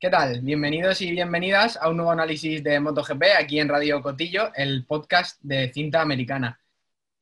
[0.00, 0.40] ¿Qué tal?
[0.40, 5.38] Bienvenidos y bienvenidas a un nuevo análisis de MotoGP aquí en Radio Cotillo, el podcast
[5.42, 6.58] de cinta americana.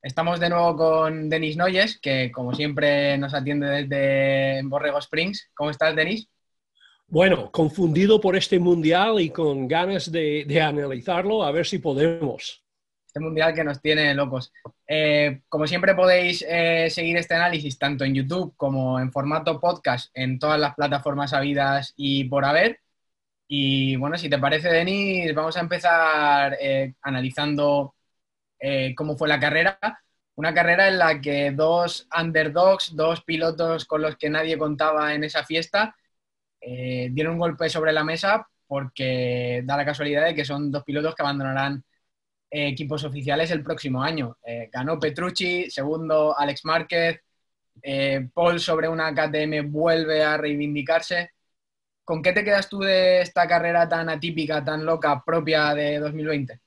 [0.01, 5.49] Estamos de nuevo con Denis Noyes, que como siempre nos atiende desde Borrego Springs.
[5.53, 6.29] ¿Cómo estás, Denis?
[7.05, 12.63] Bueno, confundido por este mundial y con ganas de, analizarlo, a ver si podemos.
[13.19, 14.53] Este mundial que nos tiene locos.
[14.87, 20.09] Eh, como siempre podéis eh, seguir este análisis tanto en YouTube como en formato podcast
[20.13, 22.79] en todas las plataformas habidas y por haber.
[23.47, 27.95] Y bueno, si te parece, Denis, vamos a empezar eh, analizando
[28.95, 29.77] cómo fue la carrera.
[30.35, 35.25] Una carrera en la que dos underdogs, dos pilotos con los que nadie contaba en
[35.25, 35.95] esa fiesta,
[36.61, 41.15] dieron un golpe sobre la mesa porque da la casualidad de que son dos pilotos
[41.15, 41.83] que abandonarán
[42.49, 44.37] equipos oficiales el próximo año.
[44.45, 47.21] Eh, ganó Petrucci, segundo Alex Márquez,
[47.81, 51.31] eh, Paul sobre una KTM vuelve a reivindicarse.
[52.03, 56.59] ¿Con qué te quedas tú de esta carrera tan atípica, tan loca, propia de 2020?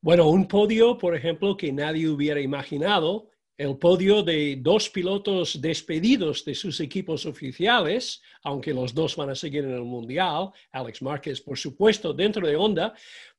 [0.00, 6.44] Bueno, un podio, por ejemplo, que nadie hubiera imaginado, el podio de dos pilotos despedidos
[6.44, 11.40] de sus equipos oficiales, aunque los dos van a seguir en el Mundial, Alex Márquez,
[11.40, 12.94] por supuesto, dentro de Honda,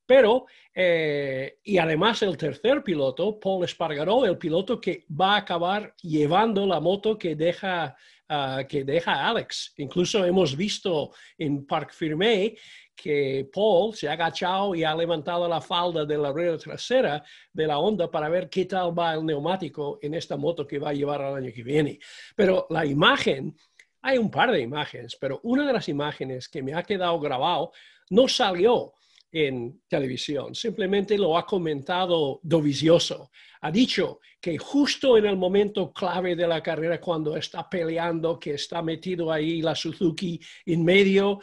[0.05, 5.95] pero, eh, y además el tercer piloto, Paul Espargaró, el piloto que va a acabar
[6.01, 7.95] llevando la moto que deja,
[8.29, 9.73] ah, que deja Alex.
[9.77, 12.55] Incluso hemos visto en Park Firme
[12.95, 17.67] que Paul se ha agachado y ha levantado la falda de la rueda trasera de
[17.67, 20.93] la Honda para ver qué tal va el neumático en esta moto que va a
[20.93, 21.99] llevar al año que viene.
[22.35, 23.55] Pero la imagen,
[24.01, 27.71] hay un par de imágenes, pero una de las imágenes que me ha quedado grabado
[28.09, 28.93] no salió
[29.37, 33.31] en televisión, simplemente lo ha comentado Dovizioso.
[33.59, 38.53] Ha dicho que justo en el momento clave de la carrera, cuando está peleando, que
[38.53, 41.41] está metido ahí la Suzuki en medio,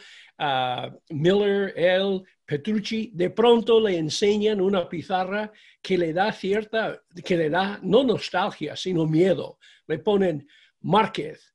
[1.09, 7.51] Miller, él, Petrucci, de pronto le enseñan una pizarra que le da cierta, que le
[7.51, 9.59] da no nostalgia, sino miedo.
[9.85, 10.47] Le ponen
[10.81, 11.53] Márquez,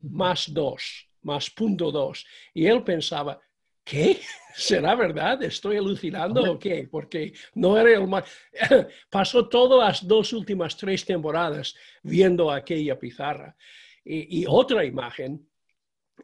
[0.00, 2.26] más dos, más punto dos.
[2.52, 3.40] Y él pensaba,
[3.88, 4.20] ¿qué?
[4.54, 5.42] ¿Será verdad?
[5.42, 6.88] ¿Estoy alucinando o qué?
[6.90, 8.24] Porque no era el más...
[9.10, 13.56] Pasó todas las dos últimas tres temporadas viendo aquella pizarra.
[14.04, 15.46] Y, otra imagen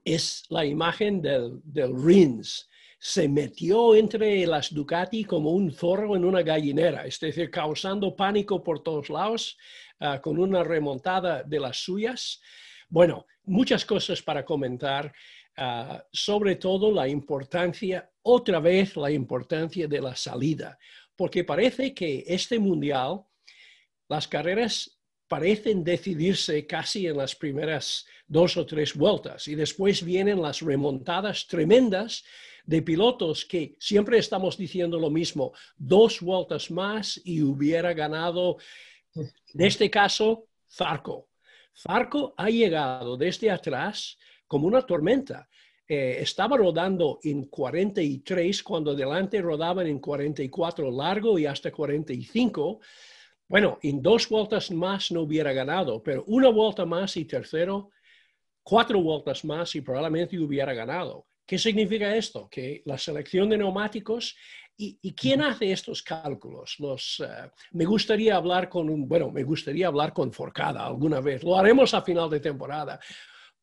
[0.04, 2.68] es la imagen del, del, Rins.
[2.98, 8.64] Se metió entre las Ducati como un zorro en una gallinera, es decir, causando pánico
[8.64, 9.58] por todos lados,
[10.00, 12.40] ah, con una remontada de las suyas.
[12.88, 15.12] Bueno, muchas cosas para comentar.
[15.56, 20.76] Ah, sobre todo la importancia, otra vez la importancia de la salida,
[21.14, 23.22] porque parece que este mundial,
[24.08, 24.98] las carreras
[25.28, 31.46] parecen decidirse casi en las primeras dos o tres vueltas y después vienen las remontadas
[31.46, 32.24] tremendas
[32.64, 38.56] de pilotos que siempre estamos diciendo lo mismo, dos vueltas más y hubiera ganado,
[39.14, 41.28] en este caso, Zarco.
[41.76, 45.48] Zarco ha llegado desde atrás como una tormenta.
[45.86, 52.80] Eh, estaba rodando en 43 cuando delante rodaban en 44 largo y hasta 45.
[53.46, 57.90] Bueno, en dos vueltas más no hubiera ganado, pero una vuelta más y tercero,
[58.62, 61.26] cuatro vueltas más y probablemente hubiera ganado.
[61.46, 62.48] ¿Qué significa esto?
[62.50, 64.34] Que la selección de neumáticos
[64.76, 66.76] ¿Y, quién hace estos cálculos?
[66.80, 71.44] Los, eh, me gustaría hablar con un, bueno, me gustaría hablar con Forcada alguna vez.
[71.44, 72.98] Lo haremos a final de temporada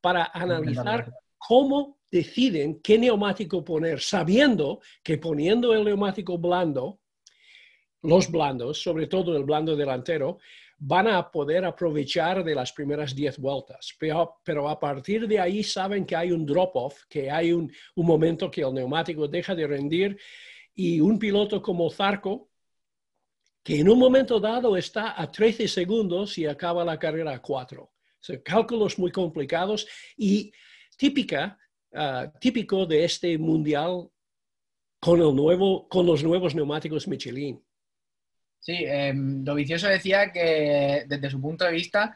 [0.01, 7.00] para analizar cómo deciden qué neumático poner, sabiendo que poniendo el neumático blando,
[8.03, 10.39] los blandos, sobre todo el blando delantero,
[10.79, 13.95] van a poder aprovechar de las primeras 10 vueltas.
[14.00, 18.50] Pero, a partir de ahí saben que hay un drop-off, que hay un, un, momento
[18.50, 20.18] que el neumático deja de rendir
[20.73, 22.50] y un piloto como Zarco,
[23.63, 27.91] que en un momento dado está a 13 segundos y acaba la carrera a 4
[28.43, 29.87] cálculos muy complicados
[30.17, 30.51] y
[30.97, 31.57] típica,
[31.93, 34.09] ah, típico de este mundial
[35.00, 37.62] con, el nuevo, con los nuevos neumáticos Michelin.
[38.59, 42.15] Sí, eh, Dovicioso decía que desde su punto de vista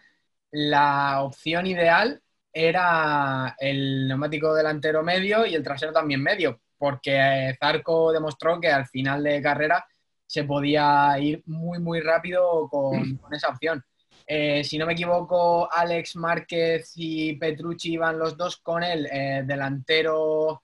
[0.52, 2.22] la opción ideal
[2.54, 8.70] era el neumático delantero medio y el trasero también medio, porque eh, Zarco demostró que
[8.70, 9.84] al final de carrera
[10.28, 13.84] se podía ir muy, muy rápido con esa opción.
[14.28, 19.44] Eh, si no me equivoco, Alex Márquez y Petrucci iban los dos con el eh,
[19.46, 20.64] delantero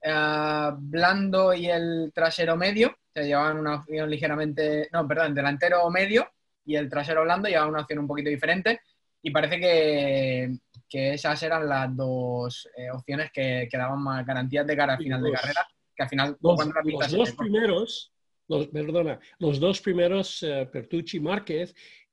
[0.00, 2.96] eh, blando y el trasero medio.
[3.12, 6.30] Se llevaban una opción ligeramente, no, perdón, delantero medio
[6.64, 8.80] y el trasero blando llevaban una opción un poquito diferente.
[9.20, 10.56] Y parece que,
[10.88, 15.22] que esas eran las dos opciones que, que, daban más garantías de cara al final
[15.22, 18.12] de carrera, que al final los, dos primeros,
[18.48, 21.72] los, perdona, los dos primeros uh, Pertucci Márquez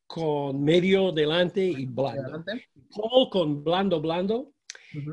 [0.10, 2.44] con medio delante y blando.
[2.90, 4.54] Paul con blando blando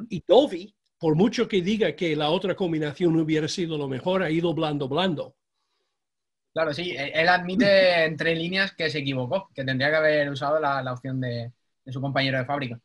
[0.08, 4.31] y Dovi, por mucho que diga que la otra combinación hubiera sido lo mejor, ha
[4.31, 5.37] ido blando blando.
[6.54, 10.58] Claro, sí, e, él admite entre líneas que se equivocó, que tendría que haber usado
[10.58, 11.52] la, opción de,
[11.88, 12.81] su compañero de fábrica.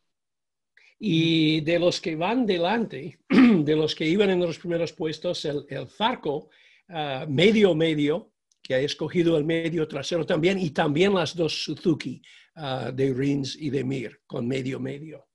[0.98, 5.64] Y de los que van delante, de los que iban en los primeros puestos, el,
[5.70, 6.50] el Zarco,
[6.90, 8.31] ah, medio medio,
[8.62, 12.22] que ha escogido el medio trasero también, y también las dos Suzuki
[12.56, 15.26] ah, de Rins y de Mir, con medio medio.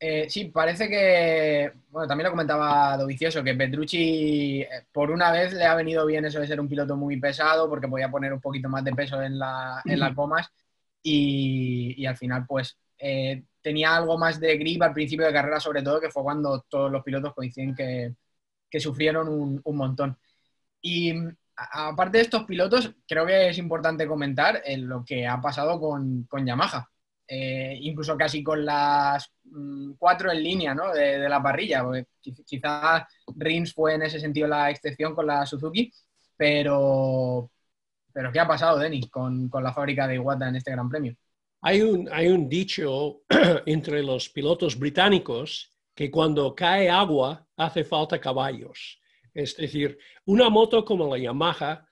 [0.00, 5.52] Eh, sí, parece que, bueno, también lo comentaba Dovicioso, que Petrucci eh, por una vez
[5.52, 8.40] le ha venido bien eso de ser un piloto muy pesado porque podía poner un
[8.40, 10.50] poquito más de peso en, la, en las gomas
[11.02, 15.82] y, al final pues eh, tenía algo más de grip al principio de carrera sobre
[15.82, 18.14] todo, que fue cuando todos los pilotos coinciden que,
[18.80, 20.18] sufrieron un, montón.
[20.86, 21.14] Y
[21.56, 26.44] aparte de estos pilotos, creo que es importante comentar lo que ha pasado con, con
[26.44, 26.88] Yamaha
[27.26, 30.92] eh, incluso casi con las mm, cuatro en línea ¿no?
[30.92, 31.82] de, la parrilla.
[32.44, 33.04] Quizás
[33.36, 35.90] Rins fue en ese sentido la excepción con la Suzuki,
[36.36, 37.50] pero,
[38.12, 41.16] pero ¿qué ha pasado, Denis, con, con la fábrica de Iwata en este Gran Premio?
[41.62, 43.22] Hay un, hay un dicho
[43.66, 49.00] entre los pilotos británicos que cuando cae agua hace falta caballos.
[49.34, 51.86] Es decir, una moto como la Yamaha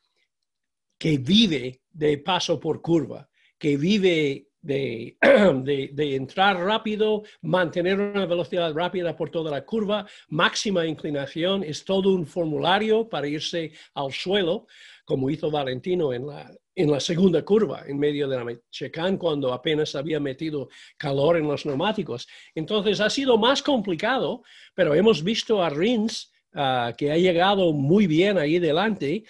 [0.96, 3.28] que vive de paso por curva,
[3.58, 5.16] que vive de,
[6.14, 12.26] entrar rápido, mantener una velocidad rápida por toda la curva, máxima inclinación, es todo un
[12.26, 14.68] formulario para irse al suelo,
[15.04, 19.52] como hizo Valentino en la, en la segunda curva, en medio de la checán, cuando
[19.52, 22.28] apenas había metido calor en los neumáticos.
[22.54, 24.42] Entonces ha sido más complicado,
[24.74, 29.24] pero hemos visto a Rins, ah, que ha llegado muy bien ahí delante,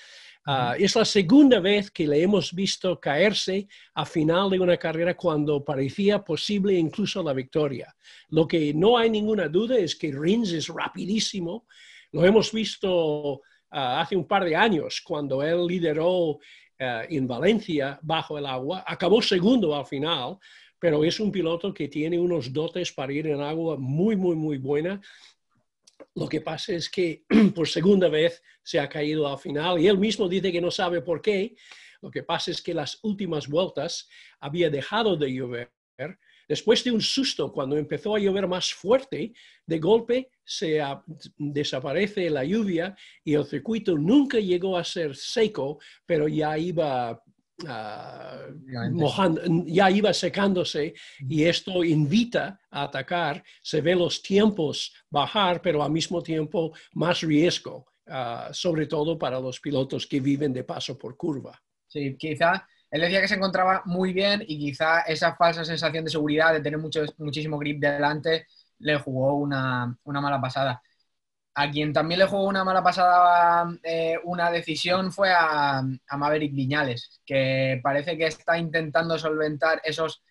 [0.44, 5.16] Ah, es la segunda vez que le hemos visto caerse a final de una carrera
[5.16, 7.94] cuando parecía posible incluso la victoria.
[8.30, 11.66] Lo que no hay ninguna duda es que Rins es rapidísimo.
[12.10, 16.38] Lo hemos visto ah, hace un par de años cuando él lideró
[16.84, 18.82] en Valencia bajo el agua.
[18.84, 20.38] Acabó segundo al final,
[20.80, 24.58] pero es un piloto que tiene unos dotes para ir en agua muy, muy, muy
[24.58, 25.00] buena
[26.14, 27.24] lo que pasa es que
[27.54, 31.00] por segunda vez se ha caído al final y él mismo dice que no sabe
[31.02, 31.54] por qué.
[32.00, 34.08] Lo que pasa es que las últimas vueltas
[34.40, 35.72] había dejado de llover.
[36.48, 39.32] Después de un susto, cuando empezó a llover más fuerte,
[39.64, 40.80] de golpe se
[41.38, 47.22] desaparece la lluvia y el circuito nunca llegó a ser seco, pero ya iba
[47.66, 48.38] Ah,
[49.66, 50.94] ya iba secándose
[51.28, 53.42] y esto invita a atacar.
[53.62, 59.38] Se ve los tiempos bajar, pero al mismo tiempo más riesgo, ah, sobre todo para
[59.38, 61.60] los pilotos que viven de paso por curva.
[61.86, 66.10] Sí, quizá él decía que se encontraba muy bien y quizá esa falsa sensación de
[66.10, 68.46] seguridad, de tener mucho, muchísimo grip delante,
[68.80, 70.82] le jugó una, una mala pasada.
[71.54, 75.82] A quien también le jugó una mala pasada eh, una decisión fue a,
[76.16, 80.22] Maverick Viñales, que parece que está intentando solventar esos,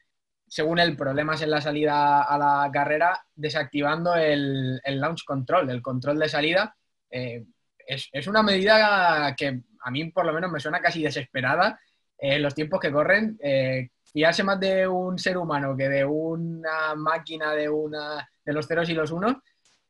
[0.48, 6.18] según él, problemas en la salida a la carrera, desactivando el, launch control, el control
[6.18, 6.76] de salida.
[7.12, 7.46] Eh,
[7.86, 11.80] es, una medida que a mí por lo menos me suena casi desesperada
[12.18, 13.38] en los tiempos que corren.
[13.44, 18.68] Eh, fiarse más de un ser humano que de una máquina de, una, de los
[18.68, 19.38] ceros y los unos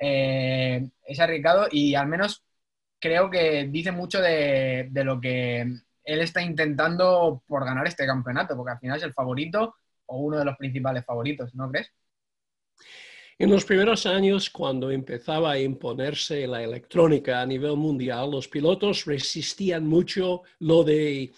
[0.03, 2.43] eh, es arriesgado y al menos
[2.99, 8.71] creo que dice mucho de, lo que él está intentando por ganar este campeonato, porque
[8.71, 9.75] al final es el favorito
[10.07, 11.91] o uno de los principales favoritos, ¿no crees?
[13.37, 19.05] En los primeros años, cuando empezaba a imponerse la electrónica a nivel mundial, los pilotos
[19.05, 21.31] resistían mucho lo de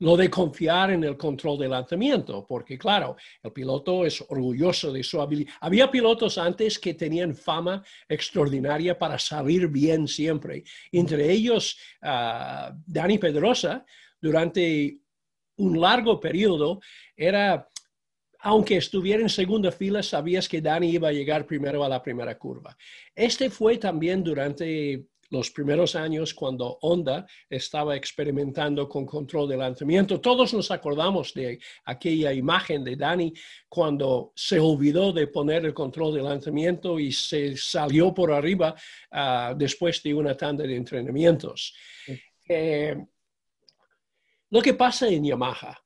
[0.00, 5.02] lo de confiar en el control de lanzamiento, porque claro, el piloto es orgulloso de
[5.02, 5.52] su habilidad.
[5.60, 13.18] Había pilotos antes que tenían fama extraordinaria para salir bien siempre, entre ellos uh, Dani
[13.18, 13.84] Pedrosa,
[14.20, 14.98] durante
[15.56, 16.80] un largo periodo,
[17.16, 17.68] era
[18.44, 22.36] aunque estuviera en segunda fila, sabías que Dani iba a llegar primero a la primera
[22.36, 22.76] curva.
[23.14, 30.20] Este fue también durante los primeros años cuando Honda estaba experimentando con control de lanzamiento.
[30.20, 33.32] Todos nos acordamos de aquella imagen de Dani
[33.66, 38.74] cuando se olvidó de poner el control de lanzamiento y se salió por arriba
[39.10, 41.74] ah, después de una tanda de entrenamientos.
[42.46, 42.94] Eh,
[44.50, 45.82] lo que pasa en Yamaha,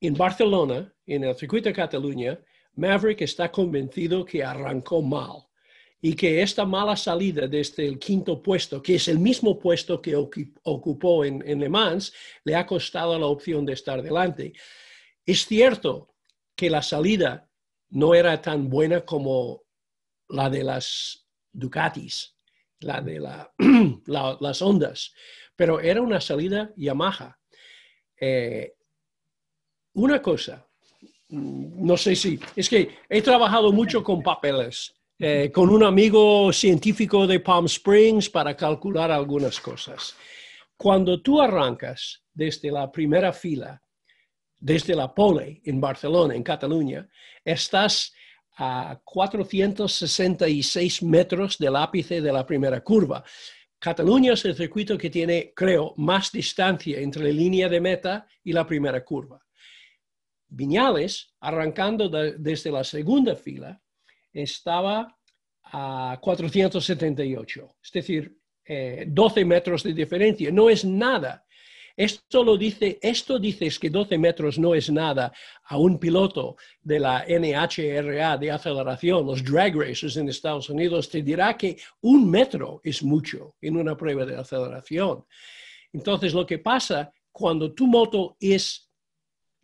[0.00, 2.38] en Barcelona, en el circuito de Cataluña,
[2.76, 5.47] Maverick está convencido que arrancó mal
[6.00, 10.14] y que esta mala salida desde el quinto puesto, que es el mismo puesto que
[10.14, 12.12] ocupó en, Le Mans,
[12.44, 14.52] le ha costado la opción de estar delante.
[15.26, 16.14] Es cierto
[16.54, 17.48] que la salida
[17.90, 19.64] no era tan buena como
[20.28, 22.36] la de las Ducatis,
[22.80, 23.20] la de
[24.06, 25.12] las ondas,
[25.56, 27.36] pero era una salida Yamaha.
[28.20, 28.74] Eh,
[29.94, 30.68] una cosa,
[31.30, 37.26] no sé si, es que he trabajado mucho con papeles, eh, con un amigo científico
[37.26, 40.14] de Palm Springs para calcular algunas cosas.
[40.76, 43.82] Cuando tú arrancas desde la primera fila,
[44.60, 47.08] desde la pole en Barcelona, en Cataluña,
[47.44, 48.14] estás
[48.58, 53.24] a 466 metros del ápice de la primera curva.
[53.76, 58.52] Cataluña es el circuito que tiene, creo, más distancia entre la línea de meta y
[58.52, 59.44] la primera curva.
[60.46, 63.82] Viñales, arrancando desde la segunda fila,
[64.42, 65.16] estaba
[65.64, 68.38] a 478, es decir,
[69.06, 70.50] 12 eh, metros de diferencia.
[70.50, 71.44] No es nada.
[71.96, 75.32] Esto lo dice, esto dices que 12 metros no es nada
[75.64, 81.22] a un piloto de la NHRA de aceleración, los drag racers en Estados Unidos, te
[81.22, 85.24] dirá que un metro es mucho en una prueba de aceleración.
[85.92, 88.88] Entonces, lo que pasa cuando tu moto es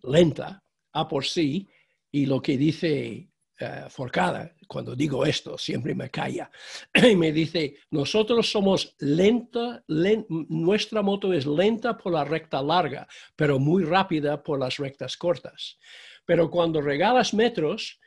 [0.02, 0.60] lenta,
[0.94, 1.68] a por sí
[2.10, 3.28] y lo que dice
[3.58, 6.50] eh, Forcada, cuando digo esto, siempre me calla
[6.94, 13.06] y me dice, nosotros somos lenta, nuestra moto es lenta por la recta larga,
[13.36, 15.78] pero muy rápida por las rectas cortas.
[16.24, 18.00] Pero cuando regalas metros,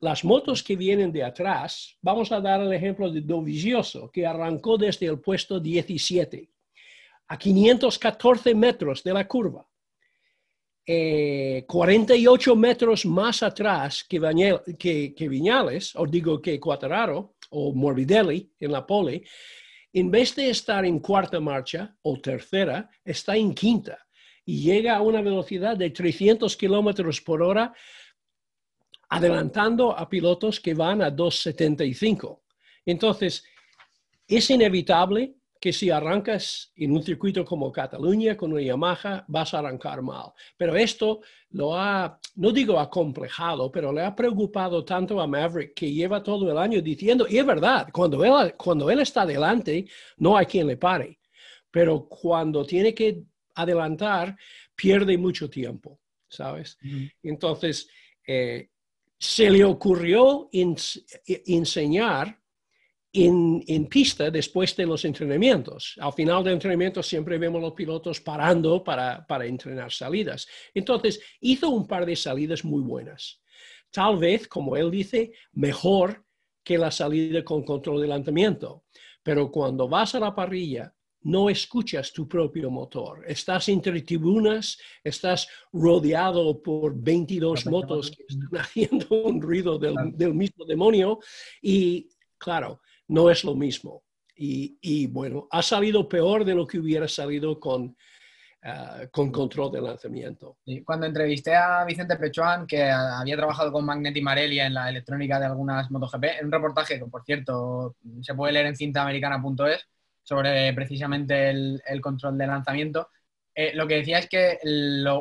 [0.00, 4.76] las motos que vienen de atrás, vamos a dar el ejemplo de Dovizioso, que arrancó
[4.76, 6.50] desde el puesto 17
[7.28, 9.66] a 514 metros de la curva
[10.84, 18.72] 48 eh, metros más atrás que, que, Viñales, o digo que Quattararo o Morbidelli en
[18.72, 19.22] la pole,
[19.92, 23.98] en vez de estar en cuarta marcha o tercera, está en quinta
[24.44, 27.72] y llega a una velocidad de 300 kilómetros por hora,
[29.08, 32.42] adelantando a pilotos que van a 275.
[32.86, 33.44] Entonces,
[34.26, 39.60] es inevitable que si arrancas en un circuito como Cataluña con una Yamaha, vas a
[39.60, 40.32] arrancar mal.
[40.56, 45.92] Pero esto lo ha, no digo acomplejado, pero le ha preocupado tanto a Maverick que
[45.92, 50.36] lleva todo el año diciendo, y es verdad, cuando él, cuando él está adelante, no
[50.36, 51.20] hay quien le pare.
[51.70, 53.22] Pero cuando tiene que
[53.54, 54.36] adelantar,
[54.74, 56.76] pierde mucho tiempo, ¿sabes?
[57.22, 57.88] Entonces,
[58.26, 58.68] eh,
[59.16, 62.41] se le ocurrió enseñar
[63.12, 65.96] en, pista después de los entrenamientos.
[66.00, 70.46] Al final del entrenamiento siempre vemos los pilotos parando para, para entrenar salidas.
[70.74, 73.40] Entonces, hizo un par de salidas muy buenas.
[73.90, 76.24] Tal vez, como él dice, mejor
[76.64, 78.84] que la salida con control de lanzamiento.
[79.22, 83.24] Pero cuando vas a la parrilla, no escuchas tu propio motor.
[83.28, 90.34] Estás entre tribunas, estás rodeado por 22 motos que están haciendo un ruido del, del
[90.34, 91.20] mismo demonio
[91.60, 92.80] y, claro,
[93.12, 94.02] no es lo mismo.
[94.34, 97.96] Y, bueno, ha salido peor de lo que hubiera salido con,
[98.62, 100.56] ah, con control de lanzamiento.
[100.84, 105.46] Cuando entrevisté a Vicente Pechuan, que había trabajado con Magnetti Marelia en la electrónica de
[105.46, 109.86] algunas MotoGP, en un reportaje que, por cierto, se puede leer en cintaamericana.es
[110.24, 113.10] sobre precisamente el, control de lanzamiento,
[113.54, 114.58] eh, lo que decía es que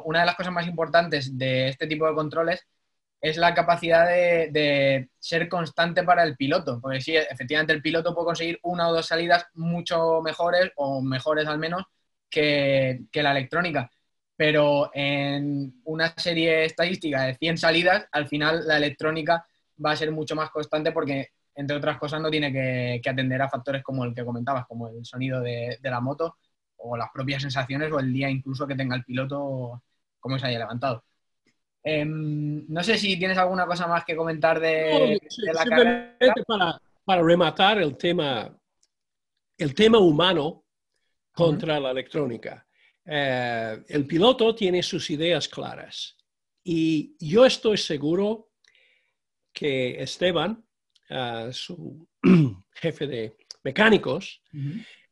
[0.06, 2.66] una de las cosas más importantes de este tipo de controles
[3.22, 6.80] es la capacidad de, ser constante para el piloto.
[6.82, 11.48] Porque sí, efectivamente el piloto puede conseguir una o dos salidas mucho mejores, o mejores
[11.48, 11.84] al menos,
[12.30, 13.92] que, la electrónica.
[14.36, 19.46] Pero en una serie estadística de 100 salidas, al final la electrónica
[19.84, 23.50] va a ser mucho más constante porque, entre otras cosas, no tiene que, atender a
[23.50, 26.38] factores como el que comentabas, como el sonido de, de, la moto
[26.78, 29.84] o las propias sensaciones o el día incluso que tenga el piloto,
[30.20, 31.04] como se haya levantado.
[31.84, 36.18] Em, no sé si tienes alguna cosa más que comentar de, la carrera.
[36.48, 38.56] Para, para, rematar el tema,
[39.58, 40.66] el tema humano
[41.32, 42.66] contra la electrónica.
[43.06, 46.16] Eh, el piloto tiene sus ideas claras
[46.64, 48.52] y yo estoy seguro
[49.52, 50.64] que Esteban,
[51.10, 52.08] eh, su
[52.74, 54.42] jefe de mecánicos,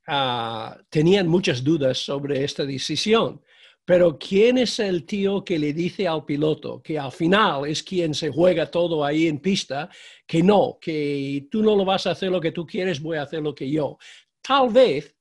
[0.07, 3.41] uh, tenían muchas dudas sobre esta decisión.
[3.89, 8.13] Pero ¿quién es el tío que le dice al piloto que al final es quien
[8.13, 9.89] se juega todo ahí en pista,
[10.27, 13.23] que no, que tú no lo vas a hacer lo que tú quieres, voy a
[13.23, 13.97] hacer lo que yo?
[14.43, 15.17] Tal vez,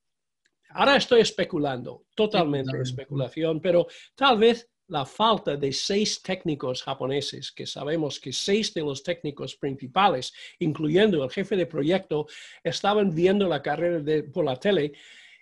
[0.69, 7.65] ahora estoy especulando, totalmente especulación, pero tal vez la falta de seis técnicos japoneses, que
[7.65, 12.27] sabemos que seis de los técnicos principales, incluyendo el jefe de proyecto,
[12.63, 14.93] estaban viendo la carrera por la tele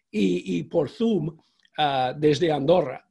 [0.10, 1.38] y, por Zoom
[1.78, 3.04] ah, desde Andorra.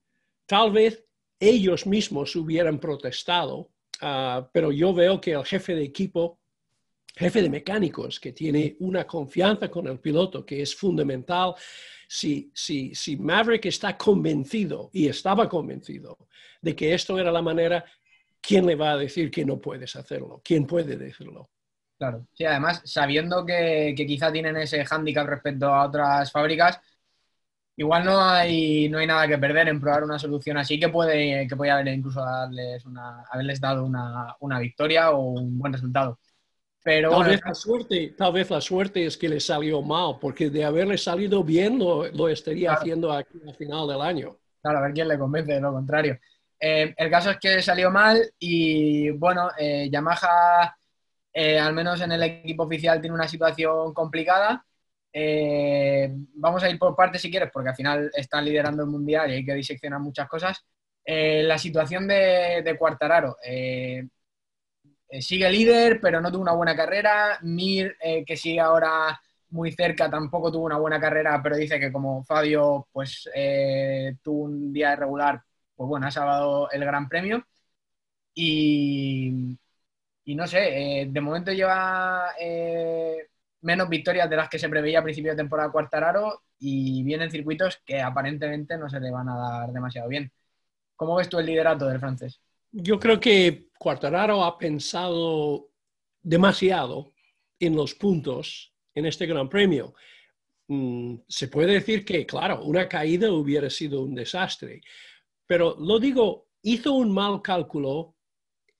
[0.46, 1.04] Tal vez
[1.38, 6.38] ellos mismos hubieran protestado, ah, pero yo veo que el jefe de equipo,
[7.14, 11.54] jefe de mecánicos, que tiene una confianza con el piloto que es fundamental,
[12.08, 16.16] si, si, si Maverick está convencido, y estaba convencido,
[16.62, 17.84] de que esto era la manera,
[18.40, 20.40] ¿quién le va a decir que no puedes hacerlo?
[20.44, 21.50] ¿Quién puede decirlo?
[21.98, 26.78] Claro, sí, además, sabiendo que, que quizá tienen ese hándicap respecto a otras fábricas,
[27.76, 31.46] igual no hay, no hay nada que perder en probar una solución así que puede,
[31.46, 36.18] que puede haber incluso darles una, haberles dado una, una victoria o un buen resultado.
[36.86, 40.50] Pero tal, vez la suerte, tal vez la suerte es que le salió mal, porque
[40.50, 44.36] de haberle salido bien lo, estaría haciendo aquí al final del año.
[44.62, 46.18] Claro, a ver quién le convence de lo contrario.
[46.60, 50.76] Eh, el caso es que salió mal y bueno, eh, Yamaha,
[51.32, 54.64] eh, al menos en el equipo oficial, tiene una situación complicada.
[56.34, 59.34] Vamos a ir por partes si quieres, porque al final están liderando el mundial y
[59.34, 60.64] hay que diseccionar muchas cosas.
[61.04, 63.36] la situación de, Cuartararo.
[65.08, 67.38] Eh, sigue líder, pero no tuvo una buena carrera.
[67.42, 69.20] Mir, eh, que sigue ahora
[69.50, 74.44] muy cerca, tampoco tuvo una buena carrera, pero dice que como Fabio pues, eh, tuvo
[74.44, 75.42] un día irregular,
[75.74, 77.46] pues bueno, ha salvado el Gran Premio.
[78.34, 79.58] Y,
[80.24, 82.34] y no sé, de momento lleva
[83.60, 87.80] menos victorias de las que se preveía a principio de temporada Cuartararo y vienen circuitos
[87.84, 90.32] que aparentemente no se le van a dar demasiado bien.
[90.94, 92.40] ¿Cómo ves tú el liderato del francés?
[92.72, 95.68] Yo creo que Cuartararo ha pensado
[96.22, 97.12] demasiado
[97.58, 99.94] en los puntos en este Gran Premio.
[100.68, 104.80] Mm, se puede decir que, claro, una caída hubiera sido un desastre,
[105.46, 108.16] pero lo digo, hizo un mal cálculo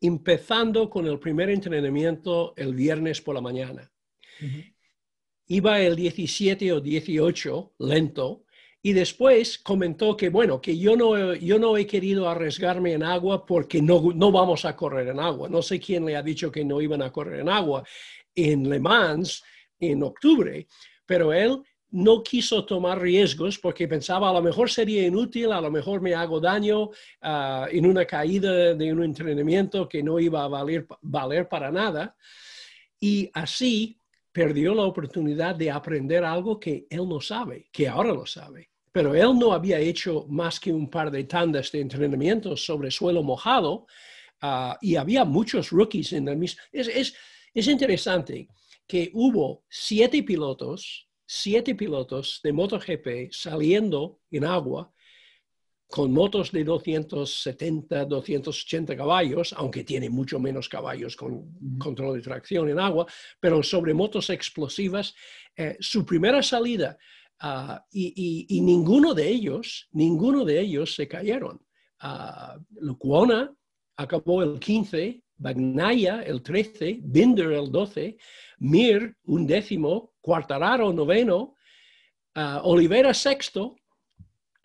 [0.00, 3.90] empezando con el primer entrenamiento el viernes por la mañana.
[5.48, 8.44] Iba el 17 o 18 lento
[8.82, 13.44] y después comentó que, bueno, que yo no, yo no he querido arriesgarme en agua
[13.44, 15.48] porque no, no vamos a correr en agua.
[15.48, 17.82] No sé quién le ha dicho que no iban a correr en agua
[18.32, 19.42] en Le Mans
[19.80, 20.68] en octubre,
[21.04, 25.70] pero él no quiso tomar riesgos porque pensaba a lo mejor sería inútil, a lo
[25.70, 26.90] mejor me hago daño
[27.22, 32.16] ah, en una caída de un entrenamiento que no iba a valer, valer para nada.
[33.00, 33.98] Y así
[34.36, 39.14] perdió la oportunidad de aprender algo que él no sabe, que ahora lo sabe pero
[39.14, 43.86] él no había hecho más que un par de tandas de entrenamiento sobre suelo mojado
[44.40, 46.62] ah, y había muchos rookies en el mismo.
[46.72, 47.14] Es,
[47.54, 48.48] es, interesante
[48.86, 54.90] que hubo siete pilotos, siete pilotos de MotoGP saliendo en agua
[55.88, 62.68] con motos de 270, 280 caballos, aunque tiene mucho menos caballos con control de tracción
[62.68, 63.06] en agua,
[63.40, 65.14] pero sobre motos explosivas,
[65.56, 66.98] eh, su primera salida
[67.38, 71.60] Ah, y, ninguno de ellos, ninguno de ellos se cayeron.
[72.02, 73.54] Uh, Lucuona
[73.96, 78.16] acabó el 15, Bagnaya el 13, Binder el 12,
[78.58, 81.56] Mir un décimo, Cuartararo noveno,
[82.36, 83.76] uh, Olivera sexto,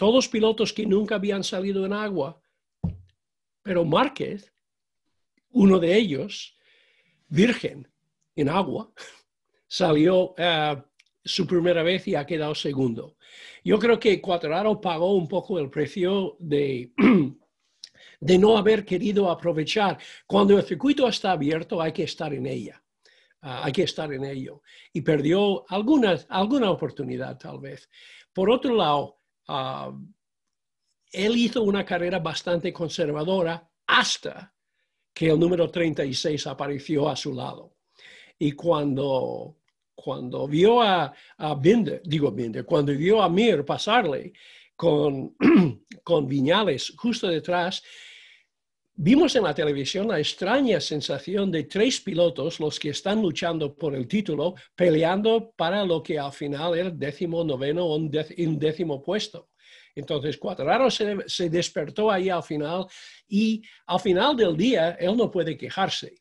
[0.01, 2.41] todos pilotos que nunca habían salido en agua,
[3.61, 4.51] pero Márquez,
[5.51, 6.57] uno de ellos,
[7.27, 7.87] virgen
[8.35, 8.91] en agua,
[9.67, 10.33] salió
[11.23, 13.15] su primera vez y ha quedado segundo.
[13.63, 16.93] Yo creo que Cuadraro pagó un poco el precio de,
[18.19, 19.99] de no haber querido aprovechar.
[20.25, 22.83] Cuando el circuito está abierto hay que estar en ella.
[23.41, 24.63] Ah, hay que estar en ello.
[24.93, 27.87] Y perdió alguna, alguna oportunidad tal vez.
[28.33, 29.91] Por otro lado, ah,
[31.11, 34.53] él hizo una carrera bastante conservadora hasta
[35.13, 37.75] que el número 36 apareció a su lado.
[38.39, 39.57] Y cuando
[40.01, 44.33] cuando vio a, a Binder, digo Binder, cuando vio a Mir pasarle
[44.75, 45.35] con,
[46.03, 47.83] con Viñales justo detrás,
[49.03, 53.95] vimos en la televisión la extraña sensación de tres pilotos, los que están luchando por
[53.95, 59.49] el título, peleando para lo que al final era décimo noveno o un décimo puesto.
[59.95, 62.85] Entonces, Cuadraro se, se, despertó ahí al final
[63.27, 66.19] y al final del día él no puede quejarse.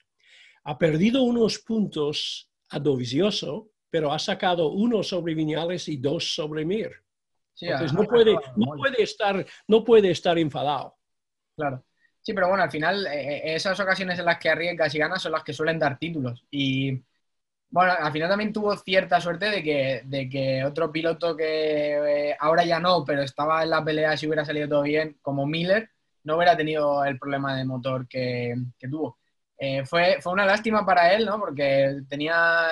[0.65, 6.65] Ha perdido unos puntos a Dovizioso, pero ha sacado uno sobre Viñales y dos sobre
[6.65, 6.93] Mir.
[7.61, 10.97] Entonces no puede, no, puede estar, no puede estar enfadado.
[11.55, 11.85] Claro.
[12.23, 15.33] Sí, pero bueno, al final eh, esas ocasiones en las que arriesgas y ganas son
[15.33, 16.45] las que suelen dar títulos.
[16.51, 17.03] Y
[17.71, 22.37] bueno, al final también tuvo cierta suerte de que, de que otro piloto que eh,
[22.39, 25.91] ahora ya no, pero estaba en la pelea si hubiera salido todo bien, como Miller,
[26.25, 28.55] no hubiera tenido el problema de motor que,
[28.91, 29.19] tuvo.
[29.59, 31.39] Eh, fue, fue una lástima para él, ¿no?
[31.39, 32.69] Porque tenía,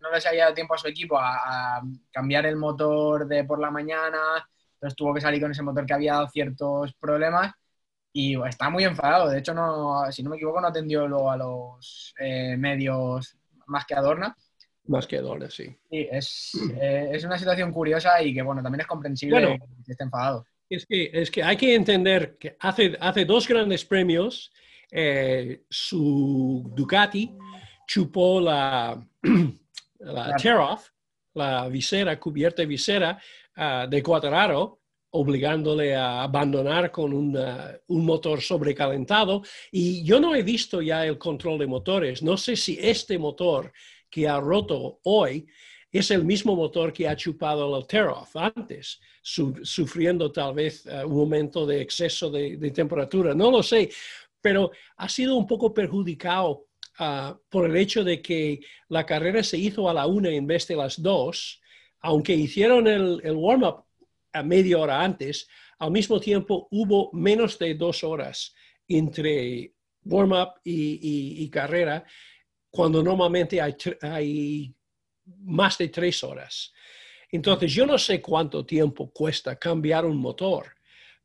[0.00, 3.70] no le había dado tiempo a su equipo a, cambiar el motor de por la
[3.70, 4.18] mañana,
[4.74, 7.52] entonces tuvo que salir con ese motor que había dado ciertos problemas
[8.18, 9.28] y está muy enfadado.
[9.28, 13.86] De hecho, no, si no me equivoco, no atendió luego a los eh, medios más
[13.86, 14.36] que Adorna.
[14.88, 15.66] Más que Adorna, sí.
[15.88, 16.50] sí es,
[16.80, 20.44] eh, es, una situación curiosa y que, bueno, también es comprensible que esté enfadado.
[20.68, 24.50] Es que, es que hay que entender que hace, hace dos grandes premios,
[24.90, 27.36] eh, su Ducati
[27.86, 29.00] chupó la,
[30.00, 30.90] la tear-off,
[31.34, 33.16] la visera, cubierta visera
[33.54, 34.77] ah, de Cuadraro,
[35.10, 39.42] obligándole a abandonar con un motor sobrecalentado.
[39.72, 42.22] Y yo no he visto ya el control de motores.
[42.22, 43.72] No sé si este motor
[44.10, 45.46] que ha roto hoy
[45.90, 51.16] es el mismo motor que ha chupado el tear-off antes, sufriendo tal vez eh, un
[51.16, 53.34] momento de exceso de, temperatura.
[53.34, 53.90] No lo sé,
[54.40, 56.66] pero ha sido un poco perjudicado
[56.98, 60.66] ah, por el hecho de que la carrera se hizo a la una en vez
[60.68, 61.60] de las dos,
[62.00, 63.87] aunque hicieron el, el warm-up
[64.38, 65.48] a media hora antes,
[65.78, 68.54] al mismo tiempo hubo menos de dos horas
[68.86, 69.74] entre
[70.04, 72.04] warm-up y, carrera,
[72.70, 74.74] cuando normalmente hay, hay
[75.44, 76.72] más de tres horas.
[77.30, 80.74] Entonces, yo no sé cuánto tiempo cuesta cambiar un motor,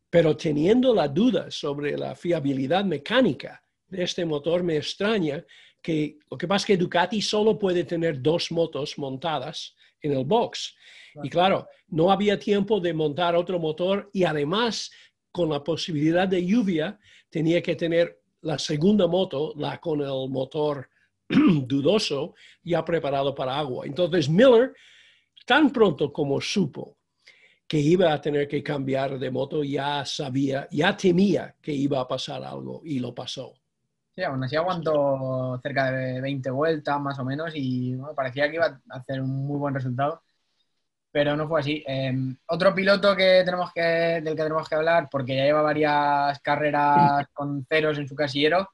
[0.09, 5.43] pero teniendo la duda sobre la fiabilidad mecánica de este motor, me extraña
[5.81, 10.25] que lo que pasa es que Ducati solo puede tener dos motos montadas en el
[10.25, 10.75] box.
[11.23, 14.91] Y claro, no había tiempo de montar otro motor y además,
[15.31, 20.89] con la posibilidad de lluvia, tenía que tener la segunda moto, la con el motor
[21.29, 23.85] dudoso, ya preparado para agua.
[23.85, 24.73] Entonces Miller,
[25.45, 26.97] tan pronto como supo
[27.67, 32.07] que iba a tener que cambiar de moto, ya sabía, ya temía que iba a
[32.07, 33.62] pasar algo y lo pasó.
[34.15, 38.67] Sí, aún así aguantó cerca de 20 vueltas más o menos y parecía que iba
[38.67, 40.21] a hacer un muy buen resultado,
[41.11, 41.83] pero no fue así.
[41.87, 46.39] Em, otro piloto que tenemos que, del que tenemos que hablar, porque ya lleva varias
[46.41, 48.69] carreras con ceros en su casillero,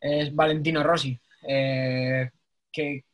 [0.00, 1.20] es Valentino Rossi.
[1.48, 2.30] Eh,
[2.72, 3.04] ¿qué,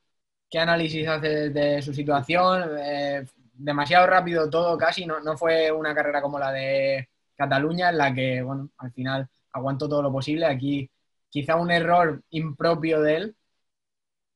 [0.58, 2.70] análisis hace de su situación?
[2.78, 5.06] Eh, demasiado rápido todo, casi.
[5.06, 9.28] No, no fue una carrera como la de Cataluña, en la que, bueno, al final
[9.52, 10.46] aguantó todo lo posible.
[10.46, 10.90] Aquí
[11.30, 13.36] quizá un error impropio de él,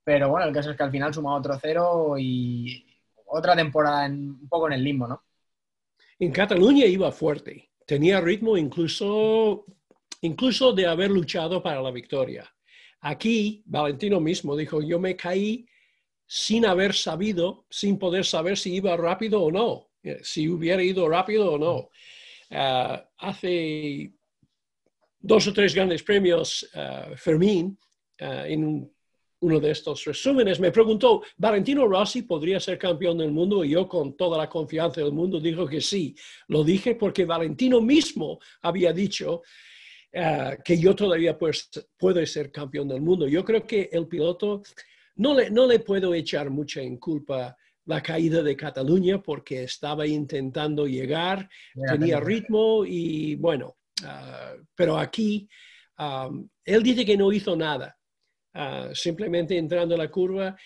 [0.04, 2.86] pero bueno, el caso es que al final suma otro cero y
[3.26, 5.22] otra temporada un poco en el limbo, ¿no?
[6.18, 9.66] En Cataluña iba fuerte, tenía ritmo incluso,
[10.20, 12.48] incluso de haber luchado para la victoria.
[13.00, 15.66] Aquí, Valentino mismo dijo, yo me caí
[16.26, 21.08] sin haber sabido, sin poder saber si iba rápido o no, eh, si hubiera ido
[21.08, 21.90] rápido o no.
[22.50, 24.13] Ah, hace
[25.24, 27.78] dos o tres grandes premios uh, Fermín
[28.20, 28.90] uh, en
[29.40, 33.64] uno de estos resúmenes, me preguntó, ¿Valentino Rossi podría ser campeón del mundo?
[33.64, 36.14] Y yo con toda la confianza del mundo dijo que sí.
[36.48, 39.42] Lo dije porque Valentino mismo había dicho
[40.14, 43.26] uh, que yo todavía pues, puedo ser campeón del mundo.
[43.26, 44.62] Yo creo que el piloto,
[45.16, 47.56] no le, no le puedo echar mucha en culpa
[47.86, 51.48] la caída de Cataluña porque estaba intentando llegar,
[51.86, 55.48] tenía ritmo y bueno, Ah, pero aquí
[56.64, 57.96] él dice que no hizo nada.
[58.54, 60.56] Ah, simplemente entrando en la curva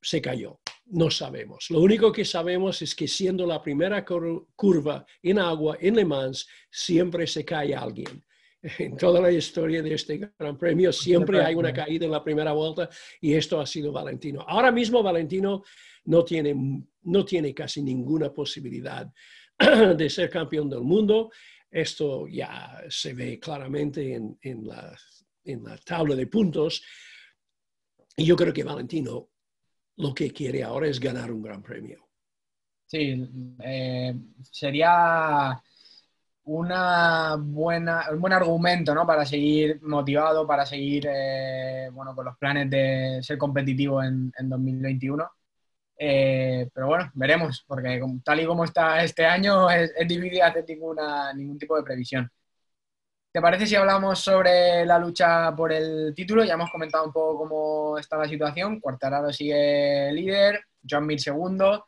[0.00, 0.60] se cayó.
[0.90, 1.66] No sabemos.
[1.70, 6.48] Lo único que sabemos es que siendo la primera curva en agua en Le Mans,
[6.70, 8.24] siempre se cae alguien.
[8.78, 12.52] En toda la historia de este Gran Premio siempre hay una caída en la primera
[12.52, 14.44] vuelta y esto ha sido Valentino.
[14.48, 15.62] Ahora mismo Valentino
[16.06, 16.56] no tiene,
[17.02, 19.08] no tiene casi ninguna posibilidad
[19.96, 21.30] de ser campeón del mundo.
[21.70, 24.96] Esto ya se ve claramente en, la,
[25.44, 26.82] en la tabla de puntos.
[28.16, 29.28] Y yo creo que Valentino
[29.96, 32.08] lo que quiere ahora es ganar un gran premio.
[32.86, 33.28] Sí,
[33.62, 35.62] eh, sería
[36.44, 39.06] una buena, un buen argumento ¿no?
[39.06, 44.48] para seguir motivado, para seguir eh, bueno, con los planes de ser competitivo en, en
[44.48, 45.30] 2021.
[45.98, 51.32] Eh, pero bueno, veremos, porque tal y como está este año es, difícil hacer ninguna,
[51.34, 52.30] ningún tipo de previsión.
[53.32, 56.44] ¿Te parece si hablamos sobre la lucha por el título?
[56.44, 58.80] Ya hemos comentado un poco cómo está la situación.
[58.80, 61.86] Cuartararo sigue líder, John Mir segundo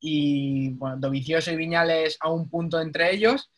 [0.00, 3.50] y bueno, Dovicioso y Viñales a un punto entre ellos,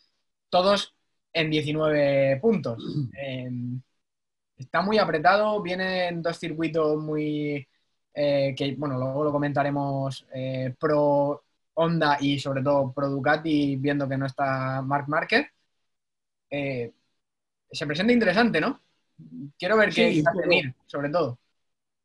[0.48, 0.94] todos
[1.32, 2.82] en 19 puntos.
[3.14, 3.80] Em,
[4.56, 7.66] está muy apretado, vienen dos circuitos muy,
[8.14, 11.42] eh, que bueno, luego lo comentaremos eh, pro
[11.74, 15.46] Honda y sobre todo pro Ducati, viendo que no está Mark Marquez.
[16.50, 16.92] eh,
[17.70, 18.80] se presenta interesante, ¿no?
[19.58, 21.38] Quiero ver qué hace Mir, sobre todo.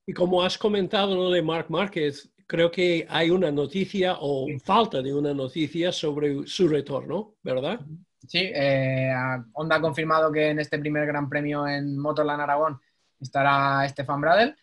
[0.06, 5.02] Y como has comentado lo de Mark Márquez, creo que hay una noticia o falta
[5.02, 7.80] de una noticia sobre su retorno, ¿verdad?
[8.28, 9.12] Sí, eh,
[9.54, 12.80] Honda ha confirmado que en este primer Gran Premio en Motorland Aragón
[13.20, 14.56] estará Stefan Bradel.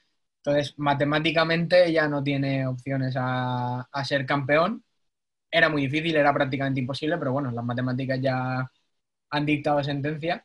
[0.45, 4.83] Entonces, matemáticamente ya no tiene opciones a, ser campeón.
[5.51, 8.69] Era muy difícil, era prácticamente imposible, pero bueno, las matemáticas ya
[9.31, 10.45] han dictado sentencia.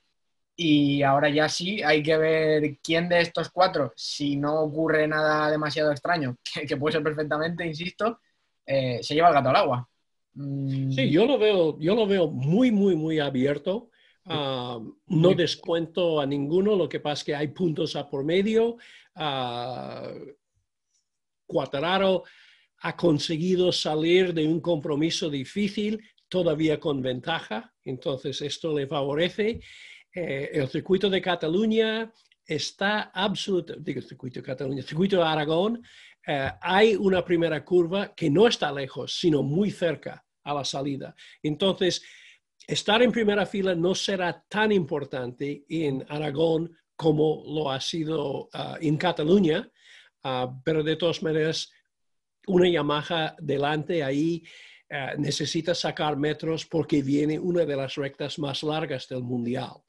[0.55, 5.49] Y ahora ya sí, hay que ver quién de estos cuatro, si no ocurre nada
[5.49, 8.19] demasiado extraño, que, puede ser perfectamente, insisto,
[8.65, 9.89] eh, se lleva el gato al agua.
[10.33, 10.91] Mm.
[10.91, 13.89] Sí, yo lo veo, yo lo veo muy, muy, muy abierto.
[14.29, 18.77] Ah, no descuento a ninguno, lo que pasa es que hay puntos a por medio.
[19.17, 20.33] Uh,
[22.79, 29.61] ha conseguido salir de un compromiso difícil todavía con ventaja, entonces esto le favorece.
[30.13, 32.11] Eh, el circuito de Cataluña
[32.45, 35.81] está absolutamente, digo circuito de Cataluña, circuito de Aragón,
[36.25, 41.15] eh, hay una primera curva que no está lejos, sino muy cerca a la salida.
[41.41, 42.03] Entonces,
[42.67, 48.77] estar en primera fila no será tan importante en Aragón como lo ha sido ah,
[48.81, 49.69] en Cataluña,
[50.23, 51.71] ah, pero de todas maneras,
[52.47, 54.43] una Yamaha delante ahí
[54.89, 59.83] ah, necesita sacar metros porque viene una de las rectas más largas del mundial.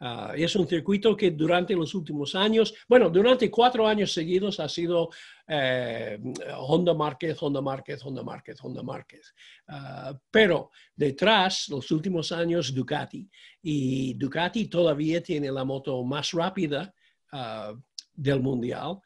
[0.00, 4.68] Ah, es un circuito que durante los últimos años, bueno, durante cuatro años seguidos ha
[4.68, 5.08] sido
[5.46, 6.18] eh,
[6.56, 9.34] Honda Márquez, Honda Márquez, Honda Márquez, Honda Márquez.
[9.68, 13.30] Ah, pero detrás, los últimos años, Ducati.
[13.62, 16.92] Y Ducati todavía tiene la moto más rápida
[17.32, 17.72] ah,
[18.12, 18.98] del mundial.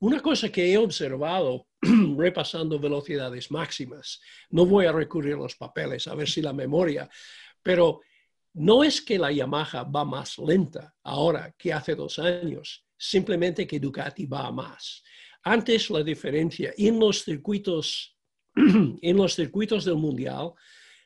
[0.00, 1.68] Una cosa que he observado
[2.16, 7.08] repasando velocidades máximas, no voy a recurrir a los papeles a ver si la memoria,
[7.62, 8.00] pero
[8.54, 13.80] no es que la Yamaha va más lenta ahora que hace dos años, simplemente que
[13.80, 15.02] Ducati va más.
[15.42, 18.16] Antes la diferencia en los circuitos,
[18.54, 20.52] en los circuitos del mundial,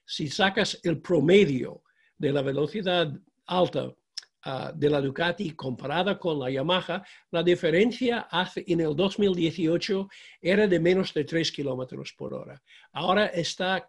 [0.04, 1.82] si sacas el promedio
[2.18, 3.12] de la velocidad
[3.46, 3.94] alta
[4.42, 10.08] ah, de la Ducati comparada con la Yamaha, la diferencia hace, en el 2018
[10.40, 12.60] era de menos de 3 kilómetros por hora.
[12.92, 13.88] Ahora está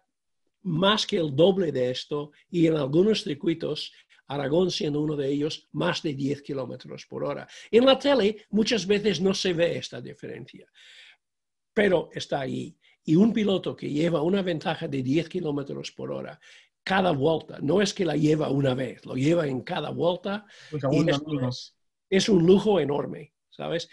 [0.62, 3.92] más que el doble de esto y en algunos circuitos,
[4.26, 7.48] Aragón siendo uno de ellos, más de 10 kilómetros por hora.
[7.70, 10.66] En la tele muchas veces no se ve esta diferencia,
[11.72, 12.76] pero está ahí.
[13.04, 16.38] Y un piloto que lleva una ventaja de 10 kilómetros por hora
[16.88, 20.46] cada vuelta, no es que la lleva una vez, lo lleva en cada vuelta.
[22.08, 23.90] es, un lujo enorme, ¿sabes?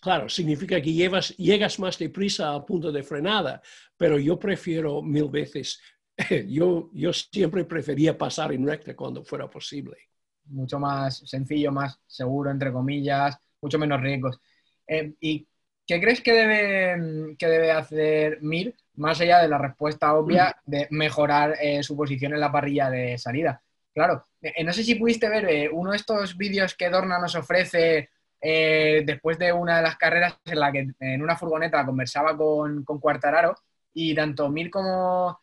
[0.00, 3.60] Claro, significa que llevas, llegas más deprisa al punto de frenada,
[3.96, 5.80] pero yo prefiero mil veces
[6.48, 9.96] yo, yo siempre prefería pasar en recta cuando fuera posible.
[10.46, 14.40] Mucho más sencillo, más seguro, entre comillas, mucho menos riesgos.
[14.86, 15.48] Eh, ¿Y
[15.86, 20.70] qué crees que debe, que debe hacer Mir, más allá de la respuesta obvia mm.
[20.70, 23.62] de mejorar eh, su posición en la parrilla de salida?
[23.92, 28.10] Claro, eh, no sé si pudiste ver uno de estos vídeos que Dorna nos ofrece
[28.44, 33.00] después de una de las carreras en la que en una furgoneta conversaba con, con
[33.00, 33.54] Cuartararo
[33.94, 35.38] y tanto Mir como,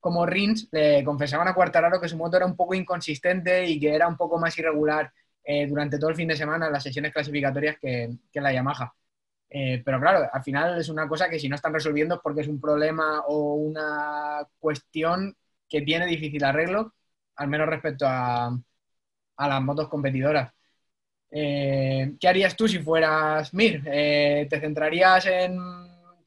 [0.00, 3.94] como Rins le confesaban a Cuartararo que su moto era un poco inconsistente y que
[3.94, 5.12] era un poco más irregular
[5.48, 8.92] eh, durante todo el fin de semana en las sesiones clasificatorias que, la Yamaha.
[9.48, 12.40] Eh, pero claro, al final es una cosa que si no están resolviendo es porque
[12.42, 15.36] es un problema o una cuestión
[15.68, 16.94] que tiene difícil arreglo,
[17.36, 18.56] al menos respecto a,
[19.38, 20.52] las motos competidoras.
[21.38, 23.82] Eh, ¿Qué harías tú si fueras Mir?
[23.84, 25.58] ¿Te centrarías en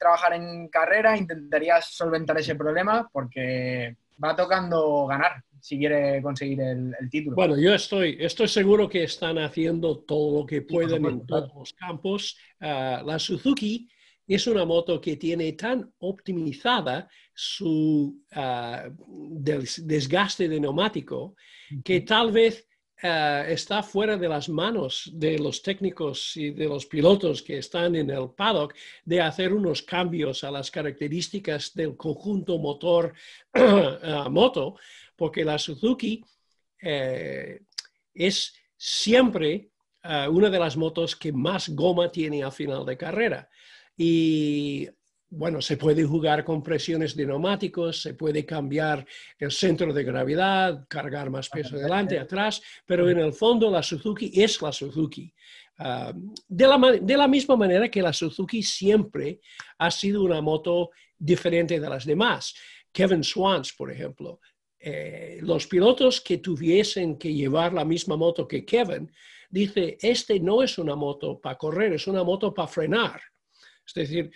[0.00, 6.94] trabajar en carrera, intentarías solventar ese problema porque va tocando ganar si quiere conseguir el,
[7.10, 7.36] título.
[7.36, 11.74] Bueno, yo estoy, estoy seguro que están haciendo todo lo que pueden en todos los
[11.74, 12.38] campos.
[12.60, 13.86] Ah, la Suzuki
[14.26, 21.36] es una moto que tiene tan optimizada su ah, desgaste de neumático
[21.84, 22.66] que tal vez
[23.02, 27.96] eh, está fuera de las manos de los técnicos y de los pilotos que están
[27.96, 33.14] en el paddock de hacer unos cambios a las características del conjunto motor
[33.54, 34.76] eh, moto,
[35.16, 36.22] porque la Suzuki
[36.82, 37.62] eh,
[38.12, 39.70] es siempre
[40.30, 43.50] una de las motos que más goma tiene al final de carrera.
[43.98, 44.88] Y
[45.30, 49.06] bueno, se puede jugar con presiones de neumáticos, se puede cambiar
[49.38, 54.32] el centro de gravedad, cargar más peso adelante, atrás, pero en el fondo la Suzuki
[54.34, 55.32] es la Suzuki.
[55.78, 56.12] Ah,
[56.48, 59.40] de, la, de, la, misma manera que la Suzuki siempre
[59.78, 62.54] ha sido una moto diferente de las demás.
[62.92, 64.40] Kevin Swans, por ejemplo,
[64.80, 69.10] eh, los pilotos que tuviesen que llevar la misma moto que Kevin,
[69.48, 73.20] dice, este no es una moto para correr, es una moto para frenar.
[73.96, 74.30] Es decir,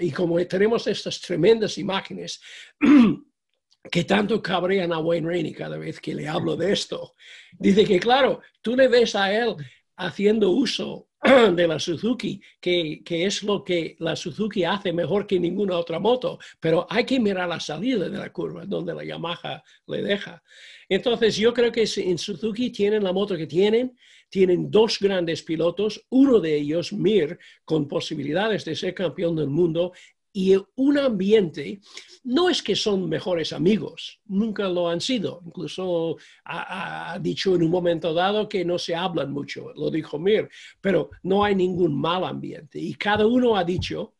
[0.00, 2.40] y como tenemos estas tremendas imágenes
[3.90, 7.14] que tanto cabrean a Wayne Rainey cada vez que le hablo de esto,
[7.58, 9.56] dice que, claro, tú le ves a él
[9.96, 11.08] haciendo uso
[11.54, 16.38] de la Suzuki, que, es lo que la Suzuki hace mejor que ninguna otra moto,
[16.60, 20.42] pero hay que mirar la salida de la curva, donde la Yamaha le deja.
[20.88, 23.96] Entonces, yo creo que en Suzuki tienen la moto que tienen,
[24.28, 29.92] tienen dos grandes pilotos, uno de ellos, Mir, con posibilidades de ser campeón del mundo,
[30.36, 31.80] y un ambiente,
[32.24, 35.40] no es que son mejores amigos, nunca lo han sido.
[35.46, 40.50] Incluso ha, dicho en un momento dado que no se hablan mucho, lo dijo Mir,
[40.78, 42.78] pero no hay ningún mal ambiente.
[42.78, 44.12] Y cada uno ha dicho,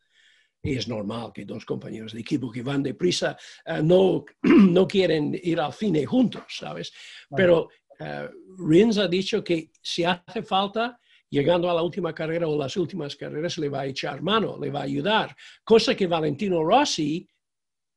[0.62, 5.38] y es normal que dos compañeros de equipo que van deprisa uh, no, no quieren
[5.42, 6.94] ir al cine juntos, ¿sabes?
[7.36, 7.68] Pero
[8.00, 12.76] uh, Rins ha dicho que si hace falta, llegando a la última carrera o las
[12.76, 15.34] últimas carreras, le va a echar mano, le va a ayudar.
[15.64, 17.28] Cosa que Valentino Rossi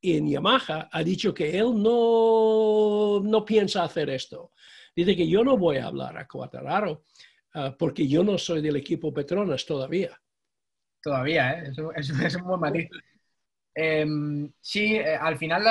[0.02, 4.52] en Yamaha ha dicho que él no, no piensa hacer esto.
[4.96, 7.04] Dice que yo no voy a hablar a Cuatararo
[7.54, 10.20] ah, porque yo no soy del equipo Petronas todavía.
[11.02, 11.72] Todavía, ¿eh?
[11.72, 12.90] Eso, es un buen.
[13.74, 15.64] Em, sí, eh, al final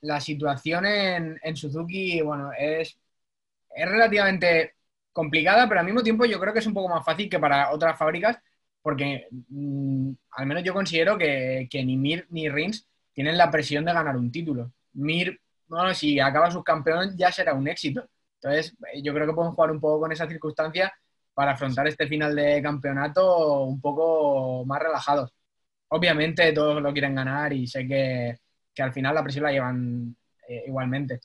[0.00, 2.98] la, situación en, en, Suzuki, bueno, es,
[3.74, 4.74] es relativamente
[5.12, 7.72] complicada, pero al mismo tiempo yo creo que es un poco más fácil que para
[7.72, 8.38] otras fábricas,
[8.82, 13.92] porque mm, al menos yo considero que, ni Mir ni Rins tienen la presión de
[13.92, 14.72] ganar un título.
[14.94, 18.04] Mir, bueno, si acaba subcampeón ya será un éxito.
[18.40, 20.92] Entonces, yo creo que pueden jugar un poco con esa circunstancia
[21.34, 25.32] para afrontar este final de campeonato un poco más relajados.
[25.88, 28.36] Obviamente todos lo quieren ganar y sé que,
[28.78, 30.16] al final la presión la llevan
[30.48, 31.20] eh, igualmente.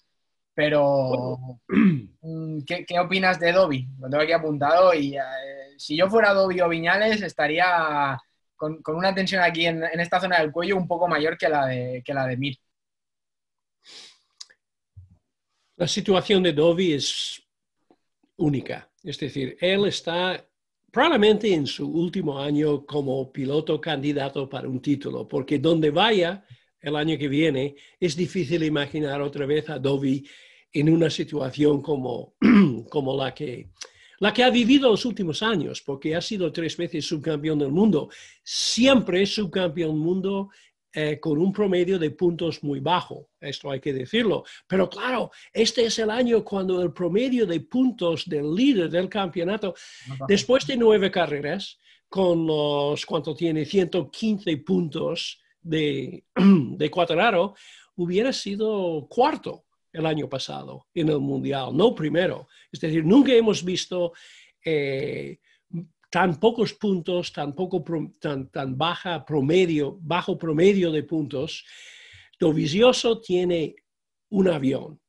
[0.58, 3.88] Pero, mm, ¿qué, opinas de Dobby?
[4.00, 5.22] Lo tengo aquí apuntado y eh,
[5.78, 8.20] si yo fuera Dobby o Viñales estaría
[8.56, 12.02] con, una tensión aquí en, esta zona del cuello un poco mayor que la de,
[12.04, 12.56] que la de Mir.
[15.76, 17.39] La situación de Dobby es
[18.38, 18.89] única.
[19.04, 20.43] Es decir, él está
[20.91, 26.43] probablemente en su último año como piloto candidato para un título, porque donde vaya
[26.80, 30.28] el año que viene, es difícil imaginar otra vez a Dobby
[30.74, 32.36] en una situación como,
[32.90, 33.70] como la, que,
[34.20, 38.10] la que ha vivido los últimos años, porque ha sido tres veces subcampeón del mundo,
[38.44, 40.50] siempre subcampeón del mundo
[40.94, 44.44] eh, con un promedio de puntos muy bajo, esto hay que decirlo.
[44.68, 49.76] Pero claro, este es el año cuando el promedio de puntos del líder del campeonato,
[50.28, 51.78] después de nueve carreras,
[52.10, 53.66] con los, ¿cuánto tiene?
[53.66, 57.54] 115 puntos de, de Cuateraro,
[57.96, 59.67] hubiera sido cuarto
[59.98, 62.48] el año pasado en el Mundial, no primero.
[62.72, 64.14] Es decir, nunca hemos visto
[64.64, 65.40] eh,
[66.10, 67.84] tan pocos puntos, tan, poco,
[69.26, 71.66] promedio, bajo promedio de puntos.
[72.40, 73.76] Dovizioso tiene
[74.30, 75.00] un avión,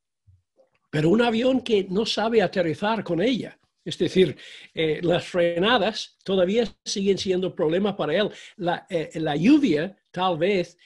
[0.91, 3.59] pero un avión que no sabe aterrizar con ella.
[3.85, 4.37] Es decir,
[4.75, 8.31] eh, las frenadas todavía siguen siendo problema para él.
[8.57, 10.77] La, eh, lluvia tal vez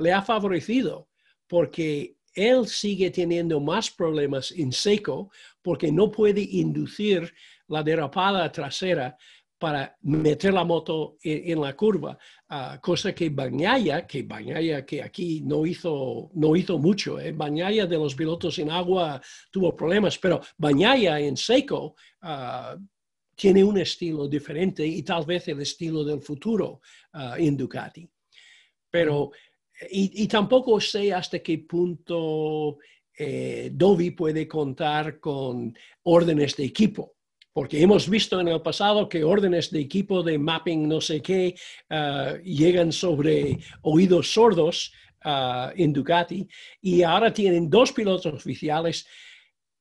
[0.00, 1.08] le ha favorecido
[1.48, 5.30] porque él sigue teniendo más problemas en seco
[5.62, 7.32] porque no puede inducir
[7.68, 9.16] la derrapada trasera
[9.58, 12.18] para meter la moto en, la curva,
[12.48, 17.32] ah, cosa que Bañaya, que Bañaya que aquí no hizo, no hizo mucho, eh.
[17.32, 22.76] De los pilotos en agua tuvo problemas, pero Bañaya en seco ah,
[23.34, 26.80] tiene un estilo diferente y tal vez el estilo del futuro
[27.12, 28.06] ah, en Ducati.
[28.90, 29.30] Pero
[29.90, 32.78] y, tampoco sé hasta qué punto
[33.16, 37.14] eh, Dovi puede contar con órdenes de equipo,
[37.52, 41.54] porque hemos visto en el pasado que órdenes de equipo de mapping no sé qué
[41.90, 44.92] ah, llegan sobre oídos sordos
[45.24, 46.46] uh, en Ducati
[46.80, 49.06] y ahora tienen dos pilotos oficiales,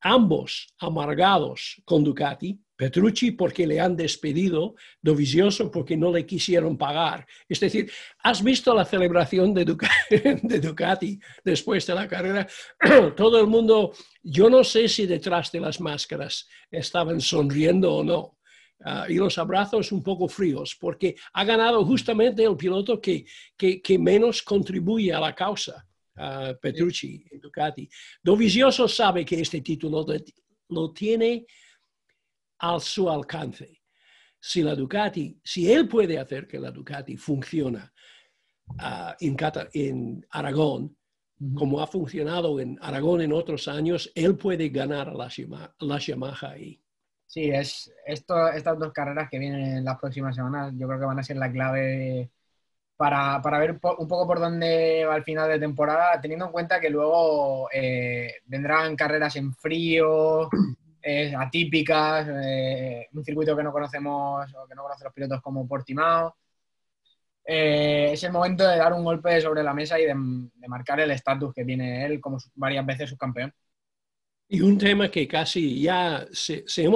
[0.02, 7.26] ambos amargados con Ducati, Petrucci porque le han despedido, Dovizioso porque no le quisieron pagar.
[7.48, 7.90] Es decir,
[8.22, 9.64] ¿has visto la celebración de,
[10.62, 12.46] Ducati, después de la carrera?
[13.16, 18.38] Todo el mundo, yo no sé si detrás de las máscaras estaban sonriendo o no.
[18.84, 23.26] Ah, y los abrazos un poco fríos, porque ha ganado justamente el piloto que,
[23.56, 27.88] que, menos contribuye a la causa, uh, Petrucci, Ducati.
[28.22, 30.06] Dovizioso sabe que este título
[30.68, 31.46] lo tiene
[32.64, 33.82] a su alcance.
[34.40, 37.92] Si la Ducati, si él puede hacer que la Ducati funcione
[38.80, 40.98] ah, en, Aragón,
[41.56, 45.36] como ha funcionado en Aragón en otros años, él puede ganar a las,
[46.06, 46.82] Yamaha ahí.
[47.26, 51.06] Sí, es esto, estas dos carreras que vienen en las próximas semanas, yo creo que
[51.06, 52.32] van a ser la clave
[52.96, 56.90] para, ver un poco por dónde va el final de temporada, teniendo en cuenta que
[56.90, 60.50] luego eh, vendrán carreras en frío,
[61.04, 65.68] eh, atípicas, eh, un circuito que no conocemos o que no conocen los pilotos como
[65.68, 66.36] Portimao.
[67.44, 70.16] es el momento de dar un golpe sobre la mesa y de,
[70.68, 73.54] marcar el estatus que tiene él como varias veces subcampeón.
[74.48, 76.88] Y un tema que casi ya se, se,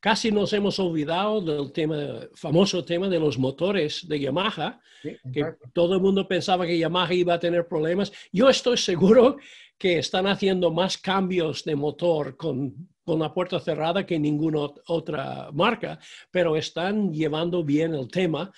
[0.00, 1.96] Casi nos hemos olvidado del tema,
[2.34, 5.44] famoso tema de los motores de Yamaha, que
[5.74, 8.10] todo el mundo pensaba que Yamaha iba a tener problemas.
[8.32, 9.36] Yo estoy seguro
[9.76, 15.50] que están haciendo más cambios de motor con, con la puerta cerrada que ninguna otra
[15.52, 15.98] marca,
[16.30, 18.52] pero están llevando bien el tema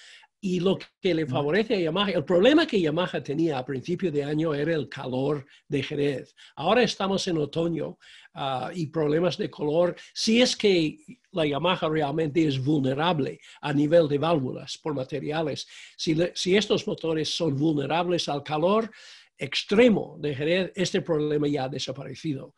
[0.44, 4.24] y lo que le favorece a Yamaha, el problema que Yamaha tenía a principio de
[4.24, 6.34] año era el calor de Jerez.
[6.56, 7.96] Ahora estamos en otoño
[8.34, 9.94] ah, y problemas de color.
[10.12, 10.98] Si es que
[11.30, 17.28] la Yamaha realmente es vulnerable a nivel de válvulas por materiales, si, si estos motores
[17.28, 18.90] son vulnerables al calor
[19.38, 22.56] extremo de Jerez, este problema ya ha desaparecido.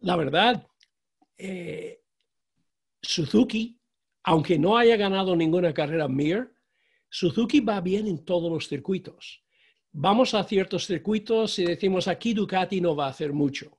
[0.00, 0.66] La verdad,
[1.36, 2.00] eh,
[3.00, 3.78] Suzuki
[4.28, 6.52] aunque no haya ganado ninguna carrera Mir,
[7.08, 9.42] Suzuki va bien en todos los circuitos.
[9.90, 13.78] Vamos a ciertos circuitos y decimos aquí Ducati no va a hacer mucho.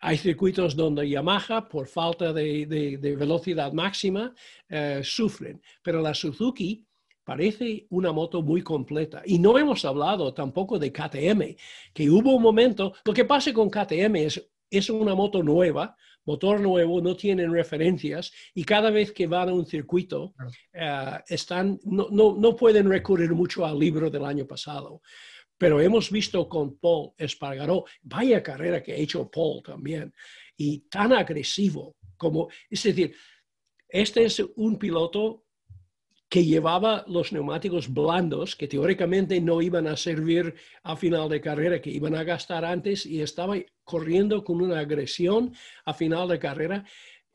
[0.00, 4.34] Hay circuitos donde Yamaha, por falta de, velocidad máxima,
[4.68, 6.84] eh, sufren, pero la Suzuki
[7.24, 9.22] parece una moto muy completa.
[9.24, 11.56] Y no hemos hablado tampoco de KTM,
[11.94, 16.60] que hubo un momento, lo que pasa con KTM es, es una moto nueva, motor
[16.60, 20.34] nuevo, no tienen referencias y cada vez que van a un circuito
[20.72, 25.00] eh, están, no, no, pueden recurrir mucho al libro del año pasado.
[25.58, 30.12] Pero hemos visto con Paul Espargaró, vaya carrera que ha hecho Paul también,
[30.56, 33.14] y tan agresivo como, es decir,
[33.88, 35.45] este es un piloto
[36.36, 41.80] que llevaba los neumáticos blandos, que teóricamente no iban a servir a final de carrera,
[41.80, 45.54] que iban a gastar antes, y estaba corriendo con una agresión
[45.86, 46.84] a final de carrera.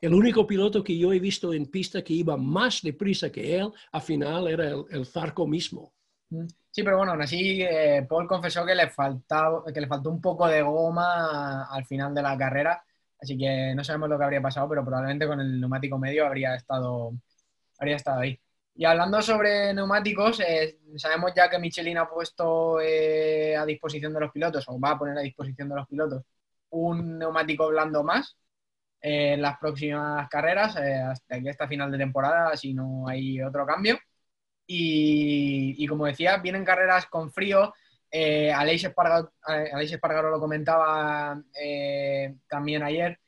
[0.00, 3.72] El único piloto que yo he visto en pista que iba más deprisa que él,
[3.90, 5.92] a final era el, Zarco mismo.
[6.30, 6.46] Mm.
[6.70, 10.20] Sí, pero bueno, aún así eh, Paul confesó que le, faltaba, que le faltó un
[10.20, 12.84] poco de goma al final de la carrera,
[13.20, 16.54] así que no sabemos lo que habría pasado, pero probablemente con el neumático medio habría
[16.54, 17.10] estado,
[17.80, 18.38] habría estado ahí.
[18.74, 24.20] Y hablando sobre neumáticos, eh, sabemos ya que Michelin ha puesto eh, a disposición de
[24.20, 26.22] los pilotos, o va a poner a disposición de los pilotos,
[26.70, 28.36] un neumático blando más
[29.02, 33.98] eh, en las próximas carreras, hasta esta final de temporada, si no hay otro cambio.
[34.66, 37.74] Y, como decía, vienen carreras con frío.
[38.10, 41.42] Aleix Espargaro, lo comentaba
[42.48, 43.18] también ayer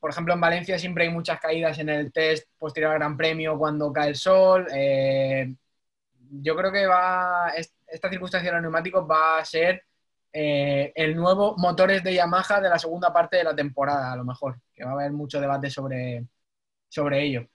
[0.00, 3.56] por ejemplo, en Valencia siempre hay muchas caídas en el test posterior al Gran Premio
[3.58, 4.66] cuando cae el sol.
[4.74, 5.54] Eh,
[6.30, 7.52] yo creo que va
[7.86, 9.84] esta circunstancia de los neumáticos va a ser
[10.32, 14.24] eh, el nuevo motores de Yamaha de la segunda parte de la temporada, a lo
[14.24, 16.26] mejor, que va a haber mucho debate sobre,
[16.88, 17.46] sobre ello.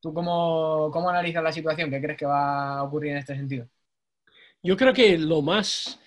[0.00, 1.90] ¿Tú cómo, cómo analizas la situación?
[1.90, 3.68] ¿Qué crees que va a ocurrir en este sentido?
[4.62, 6.00] Yo creo que lo más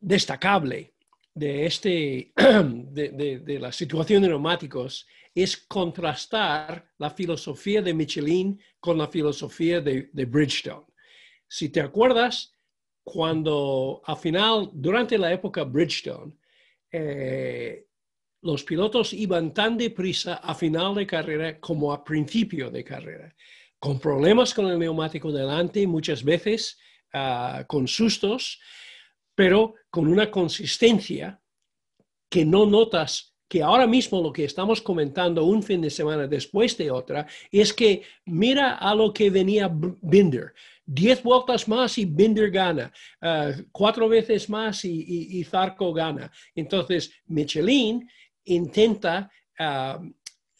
[0.00, 0.93] destacable
[1.34, 9.08] de, este, de, la situación de neumáticos es contrastar la filosofía de Michelin con la
[9.08, 10.86] filosofía de, Bridgestone.
[11.48, 12.52] Si te acuerdas,
[13.02, 16.32] cuando al final, durante la época Bridgestone,
[16.92, 17.86] eh,
[18.42, 23.34] los pilotos iban tan deprisa a final de carrera como a principio de carrera,
[23.78, 26.78] con problemas con el neumático delante, muchas veces
[27.12, 28.60] ah, con sustos,
[29.34, 31.40] pero con una consistencia
[32.28, 36.76] que no notas que ahora mismo lo que estamos comentando un fin de semana después
[36.76, 39.70] de otra es que mira a lo que venía
[40.02, 40.54] Binder.
[40.84, 42.92] Diez vueltas más y Binder gana.
[43.20, 46.30] Ah, cuatro veces más y, Zarco gana.
[46.54, 48.08] Entonces, Michelin
[48.44, 50.00] intenta ah,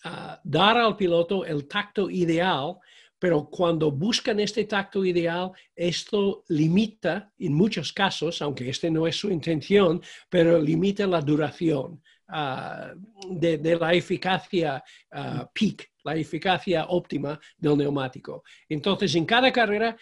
[0.04, 2.78] ah, dar al piloto el tacto ideal
[3.24, 9.16] pero cuando buscan este tacto ideal, esto limita, en muchos casos, aunque este no es
[9.16, 12.92] su intención, pero limita la duración ah,
[13.30, 18.44] de, la eficacia ah, peak, la eficacia óptima del neumático.
[18.68, 19.96] Entonces, en cada carrera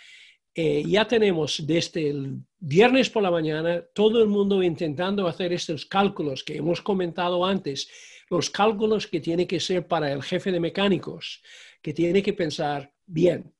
[0.53, 5.87] eh, ya tenemos desde el viernes por la mañana todo el mundo intentando hacer estos
[5.87, 7.89] cálculos que hemos comentado antes,
[8.29, 11.41] los cálculos que tiene que ser para el jefe de mecánicos,
[11.81, 13.53] que tiene que pensar bien.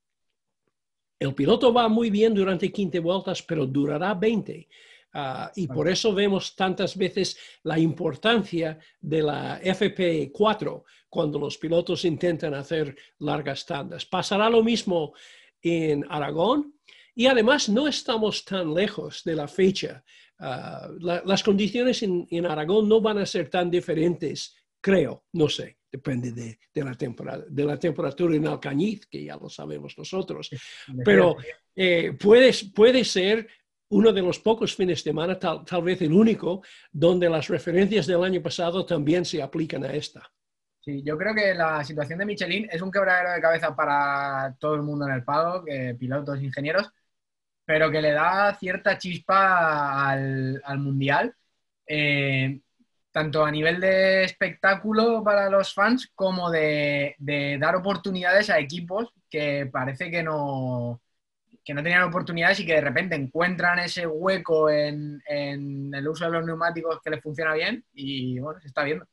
[1.19, 4.67] El piloto va muy bien durante 15 vueltas, pero durará 20.
[5.15, 12.03] Ah, y por eso vemos tantas veces la importancia de la FP4 cuando los pilotos
[12.03, 14.05] intentan hacer largas tandas.
[14.05, 15.13] Pasará lo mismo
[15.61, 16.73] en Aragón
[17.13, 20.03] y además no estamos tan lejos de la fecha.
[20.39, 26.31] Ah, las condiciones en, Aragón no van a ser tan diferentes, creo, no sé, depende
[26.31, 30.49] de, la, de la temperatura en Alcañiz, que ya lo sabemos nosotros.
[31.05, 31.35] Pero
[31.75, 33.47] eh, puede, puede ser
[33.89, 38.23] uno de los pocos fines de semana, tal, vez el único, donde las referencias del
[38.23, 40.27] año pasado también se aplican a esta.
[40.79, 44.73] Sí, yo creo que la situación de Michelin es un quebradero de cabeza para todo
[44.73, 45.69] el mundo en el paddock,
[45.99, 46.89] pilotos, ingenieros,
[47.63, 51.35] pero que le da cierta chispa al, mundial,
[51.85, 52.59] eh,
[53.13, 57.15] tanto a nivel de espectáculo para los fans como de
[57.59, 61.01] dar oportunidades a equipos que parece que no,
[61.63, 66.25] que no tenían oportunidades y que de repente encuentran ese hueco en, en el uso
[66.25, 69.05] de los neumáticos que les funciona bien y bueno, se está viendo.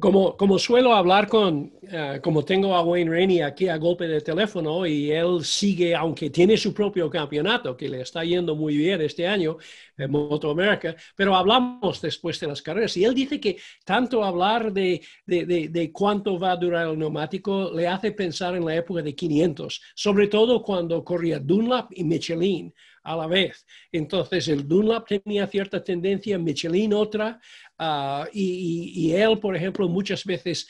[0.00, 4.20] Como, como suelo hablar con, eh, como tengo a Wayne Rainey aquí a golpe de
[4.22, 9.02] teléfono y él sigue, aunque tiene su propio campeonato, que le está yendo muy bien
[9.02, 9.58] este año
[9.96, 12.96] en Moto America, pero hablamos después de las carreras.
[12.96, 16.98] Y él dice que tanto hablar de, de, de, de cuánto va a durar el
[16.98, 22.04] neumático le hace pensar en la época de 500, sobre todo cuando corría Dunlap y
[22.04, 22.72] Michelin
[23.04, 23.64] a la vez.
[23.92, 27.38] Entonces el Dunlap tenía cierta tendencia, Michelin otra,
[27.78, 30.66] ah, y, él, por ejemplo, muchas veces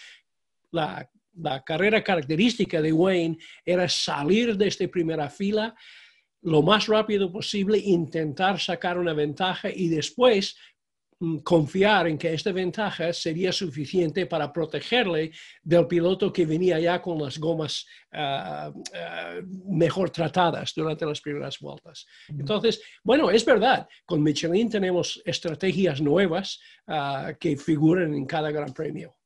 [0.70, 1.08] la,
[1.64, 5.74] carrera característica de Wayne era salir desde primera fila
[6.42, 10.56] lo más rápido posible, intentar sacar una ventaja y después
[11.42, 15.30] confiar en que esta ventaja sería suficiente para protegerle
[15.62, 19.34] del piloto que venía ya con las gomas ah, ah,
[19.66, 22.06] mejor tratadas durante las primeras vueltas.
[22.28, 28.72] Entonces, bueno, es verdad, con Michelin tenemos estrategias nuevas ah, que figuran en cada gran
[28.72, 29.16] premio.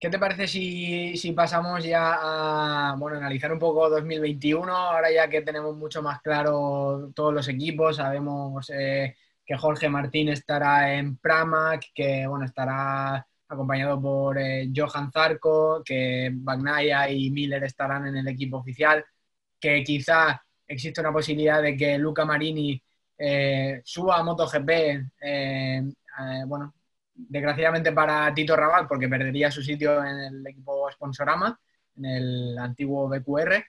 [0.00, 4.72] ¿Qué te parece si, si, pasamos ya a bueno, analizar un poco 2021?
[4.72, 8.70] Ahora ya que tenemos mucho más claro todos los equipos, sabemos...
[8.70, 9.16] Eh,
[9.48, 16.30] que Jorge Martín estará en Pramac, que bueno, estará acompañado por eh, Johan Zarco, que
[16.34, 19.02] Bagnaya y Miller estarán en el equipo oficial,
[19.58, 22.78] que quizá existe una posibilidad de que Luca Marini
[23.16, 24.70] eh, suba a MotoGP,
[25.22, 25.82] eh,
[26.46, 26.74] bueno,
[27.14, 31.58] desgraciadamente para Tito Raval, porque perdería su sitio en el equipo Sponsorama,
[31.96, 33.64] en el antiguo BQR.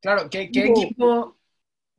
[0.00, 1.41] claro, ¿qué, qué equipo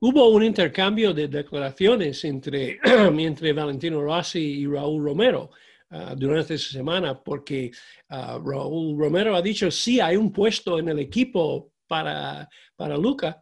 [0.06, 5.52] Hubo un intercambio de declaraciones entre, entre Valentino Rossi y Raúl Romero
[5.92, 7.72] ah, durante esa semana, porque
[8.10, 13.42] ah, Raúl Romero ha dicho, sí, hay un puesto en el equipo para, para Luca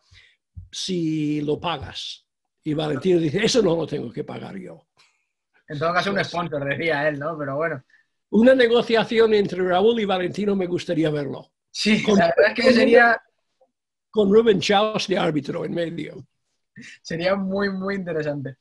[0.71, 2.27] si lo pagas.
[2.63, 4.85] Y Valentino dice, eso no lo tengo que pagar yo.
[5.67, 7.35] En todo caso, un sponsor, decía él, ¿no?
[7.39, 7.83] Pero bueno.
[8.29, 11.53] Una negociación entre Raúl y Valentino me gustaría verlo.
[11.71, 13.19] Sí, la verdad es que sería...
[14.11, 16.27] Con Ruben Chaos de árbitro en medio.
[17.01, 18.57] Sería muy, muy interesante.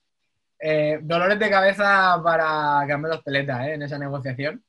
[0.63, 3.75] Eh, dolores de cabeza para Carmelo Peleta ¿eh?
[3.75, 4.63] en esa negociación.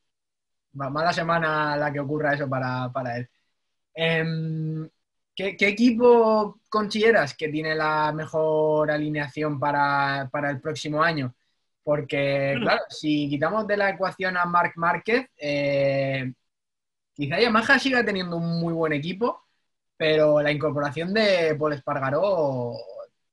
[0.73, 3.29] Mala semana la que ocurra eso para, él.
[3.93, 4.89] Em,
[5.35, 11.35] ¿qué, equipo consideras que tiene la mejor alineación para, el próximo año?
[11.83, 16.31] Porque, claro, si quitamos de la ecuación a Marc Márquez, eh,
[17.13, 19.45] quizá Yamaha siga teniendo un muy buen equipo,
[19.97, 22.75] pero la incorporación de Paul Espargaró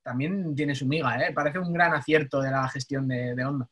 [0.09, 1.33] también tiene su miga, ¿eh?
[1.35, 3.69] Parece un gran acierto de la gestión de, Honda.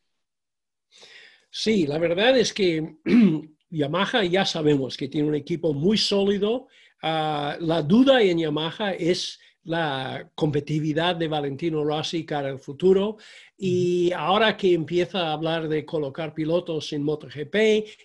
[1.50, 2.96] Sí, la verdad es que
[3.70, 6.68] Yamaha ya sabemos que tiene un equipo muy sólido.
[7.02, 13.16] Ah, la duda en Yamaha es la competitividad de Valentino Rossi cara al futuro.
[13.58, 17.56] Y ahora que empieza a hablar de colocar pilotos en MotoGP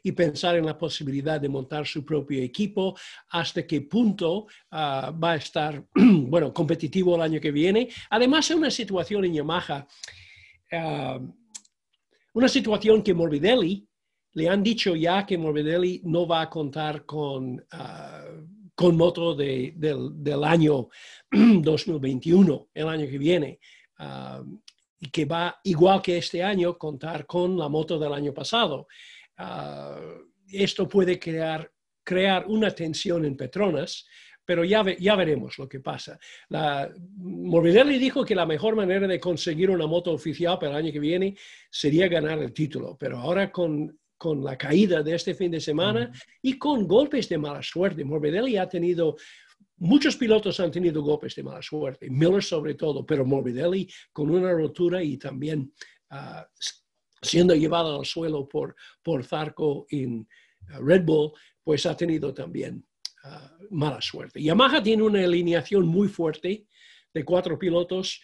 [0.03, 2.97] y pensar en la posibilidad de montar su propio equipo,
[3.29, 7.89] hasta qué punto ah, va a estar, bueno, competitivo el año que viene.
[8.09, 9.87] Además, es una situación en Yamaha,
[10.71, 11.19] ah,
[12.33, 13.87] una situación que Morbidelli,
[14.33, 17.63] le han dicho ya que Morbidelli no va a contar con...
[17.71, 18.23] Ah,
[18.81, 20.89] con moto del, año
[21.31, 23.59] 2021, el año que viene,
[23.99, 24.43] ah,
[24.99, 28.87] y que va, igual que este año, contar con la moto del año pasado.
[29.37, 29.99] Ah,
[30.47, 31.71] esto puede crear,
[32.03, 34.07] crear una tensión en Petronas,
[34.43, 36.17] pero ya, ya veremos lo que pasa.
[36.49, 40.91] La, Morbidelli dijo que la mejor manera de conseguir una moto oficial para el año
[40.91, 41.35] que viene
[41.69, 46.11] sería ganar el título, pero ahora con con la caída de este fin de semana
[46.43, 48.05] y con golpes de mala suerte.
[48.05, 49.15] Morbidelli ha tenido
[49.77, 54.51] Muchos pilotos han tenido golpes de mala suerte, Miller sobre todo, pero Morbidelli con una
[54.51, 55.73] rotura y también
[56.11, 56.47] ah,
[57.19, 60.27] siendo llevado al suelo por, por Zarco en
[60.69, 61.31] ah, Red Bull,
[61.63, 62.85] pues ha tenido también
[63.23, 64.39] ah, mala suerte.
[64.39, 66.67] Yamaha tiene una alineación muy fuerte
[67.11, 68.21] de cuatro pilotos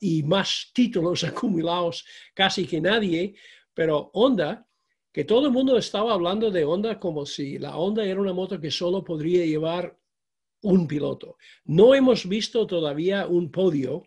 [0.00, 2.04] y más títulos acumulados
[2.34, 3.34] casi que nadie,
[3.72, 4.67] pero Honda,
[5.12, 8.60] que todo el mundo estaba hablando de Honda como si la Honda era una moto
[8.60, 9.98] que solo podría llevar
[10.62, 11.36] un piloto.
[11.64, 14.04] No hemos visto todavía un podio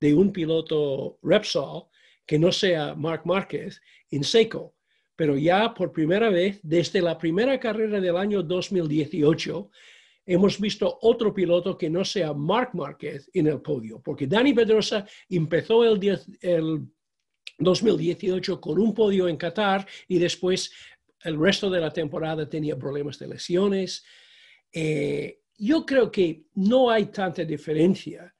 [0.00, 1.84] de un piloto Repsol
[2.26, 3.80] que no sea Marc Márquez
[4.10, 4.74] en seco,
[5.16, 9.70] pero ya por primera vez desde la primera carrera del año 2018
[10.26, 15.06] hemos visto otro piloto que no sea Marc Márquez en el podio, porque Dani Pedrosa
[15.28, 16.88] empezó el
[17.58, 20.72] 2018 con un podio en Qatar y después
[21.22, 24.04] el resto de la temporada tenía problemas de lesiones.
[24.72, 28.34] Eh, yo creo que no hay tanta diferencia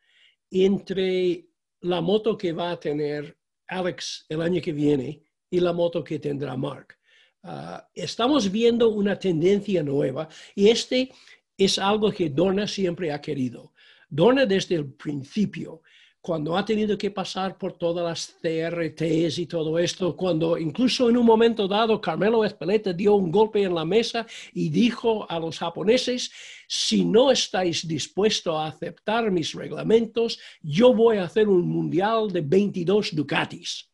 [0.51, 1.47] entre
[1.81, 3.37] la moto que va a tener
[3.69, 6.99] Alex el año que viene y la moto que tendrá Mark.
[7.43, 11.13] Ah, estamos viendo una tendencia nueva y este
[11.57, 13.73] es algo que Dorna siempre ha querido.
[14.09, 15.83] Dorna desde el principio
[16.25, 21.19] cuando ha tenido que pasar por todas las CRTs y todo esto, cuando incluso en
[21.19, 25.59] un momento dado Carmelo Espeleta dio un golpe en la mesa y dijo a los
[25.59, 26.33] japoneses,
[26.67, 32.41] si no estáis dispuestos a aceptar mis reglamentos, yo voy a hacer un mundial de
[32.41, 33.91] 22 Ducatis.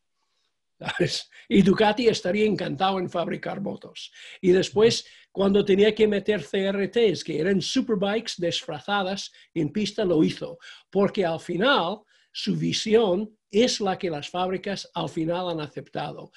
[1.48, 4.12] Y Ducati estaría encantado en fabricar motos.
[4.40, 10.58] Y después, cuando tenía que meter CRTs, que eran superbikes disfrazadas en pista, lo hizo.
[10.88, 12.02] Porque al final,
[12.32, 16.30] su visión es la que las fábricas al final han aceptado.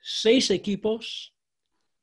[0.00, 1.34] Seis equipos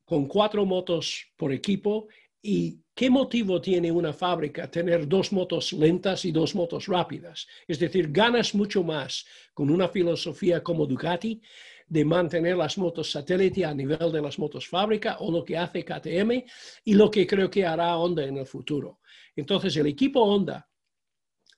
[0.04, 2.08] con cuatro motos por equipo
[2.42, 7.46] ¿Y qué motivo tiene una fábrica tener dos motos lentas y dos motos rápidas?
[7.68, 11.42] Es decir, ganas mucho más con una filosofía como Ducati
[11.86, 15.84] de mantener las motos satélite a nivel de las motos fábrica o lo que hace
[15.84, 16.44] KTM
[16.84, 19.00] y lo que creo que hará Honda en el futuro.
[19.36, 20.69] Entonces, el equipo Honda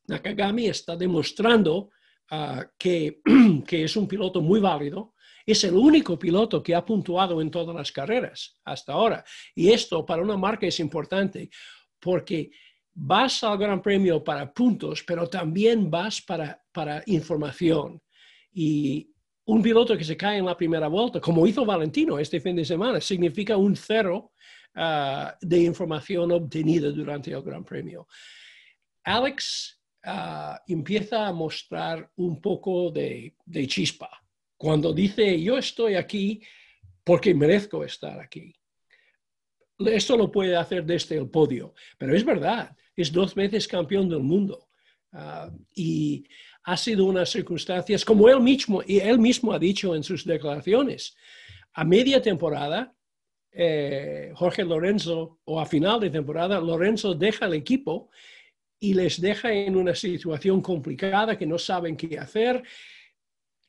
[0.07, 1.91] Nakagami está demostrando
[2.31, 3.21] ah, que,
[3.67, 5.15] que, es un piloto muy válido.
[5.45, 9.25] Es el único piloto que ha puntuado en todas las carreras hasta ahora.
[9.55, 11.51] Y esto para una marca es importante
[11.99, 12.51] porque
[12.95, 18.01] vas al Gran Premio para puntos, pero también vas para, para información.
[18.53, 19.11] Y
[19.45, 22.65] un piloto que se cae en la primera vuelta, como hizo Valentino este fin de
[22.65, 24.33] semana, significa un cero
[24.75, 28.07] ah, de información obtenida durante el Gran Premio.
[29.05, 33.35] Alex Ah, empieza a mostrar un poco de,
[33.67, 34.11] chispa.
[34.57, 36.43] Cuando dice, yo estoy aquí
[37.05, 38.53] porque merezco estar aquí.
[39.79, 44.21] Esto lo puede hacer desde el podio, pero es verdad, es dos veces campeón del
[44.21, 44.69] mundo.
[45.13, 46.25] Ah, y
[46.65, 51.17] ha sido unas circunstancias, como él mismo, y él mismo ha dicho en sus declaraciones,
[51.75, 52.95] a media temporada,
[53.53, 58.11] eh, Jorge Lorenzo, o a final de temporada, Lorenzo deja el equipo
[58.83, 62.61] y les deja en una situación complicada que no saben qué hacer,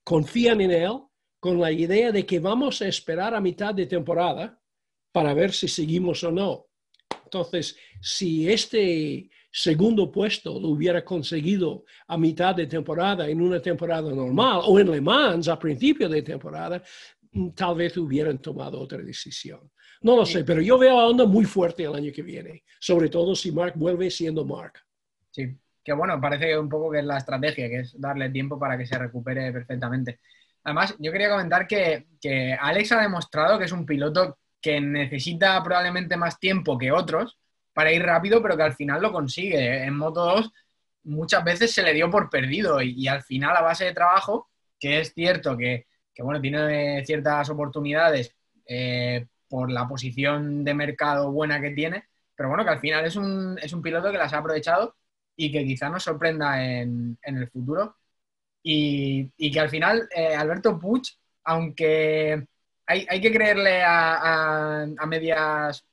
[0.03, 0.99] confían en él
[1.39, 4.59] con la idea de que vamos a esperar a mitad de temporada
[5.11, 6.65] para ver si seguimos o no.
[7.25, 14.11] Entonces, si este segundo puesto lo hubiera conseguido a mitad de temporada en una temporada
[14.11, 16.81] normal o en Le Mans a principio de temporada,
[17.33, 19.71] mm, tal vez hubieran tomado otra decisión.
[20.01, 23.09] No lo sé, pero yo veo a Honda muy fuerte el año que viene, sobre
[23.09, 24.82] todo si Mark vuelve siendo Mark.
[25.33, 28.77] Sí, que bueno, parece un poco que es la estrategia, que es darle tiempo para
[28.77, 30.19] que se recupere perfectamente.
[30.63, 32.05] Además, yo quería comentar que,
[32.59, 37.37] Alex ha demostrado que es un piloto que necesita probablemente más tiempo que otros
[37.73, 39.83] para ir rápido, pero que al final lo consigue.
[39.83, 40.51] En Moto 2
[41.05, 44.99] muchas veces se le dio por perdido y, al final a base de trabajo, que
[44.99, 45.87] es cierto que,
[46.19, 48.35] bueno, tiene ciertas oportunidades
[48.67, 52.05] eh, por la posición de mercado buena que tiene,
[52.35, 54.95] pero bueno, que al final es un, es un piloto que las ha aprovechado
[55.35, 57.97] y que quizá nos sorprenda en, el futuro.
[58.63, 61.03] Y, que al final eh, Alberto Puig,
[61.43, 62.47] aunque
[62.85, 65.85] hay, que creerle a, medias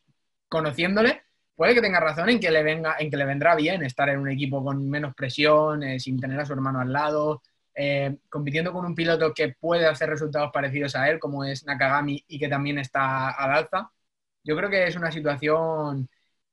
[0.49, 1.23] conociéndole,
[1.55, 4.21] puede que tenga razón en que le venga, en que le vendrá bien estar en
[4.21, 7.43] un equipo con menos presión, eh, sin tener a su hermano al lado,
[7.75, 12.25] eh, compitiendo con un piloto que puede hacer resultados parecidos a él, como es Nakagami,
[12.29, 13.91] y que también está al alza.
[14.45, 16.09] Yo creo que es una situación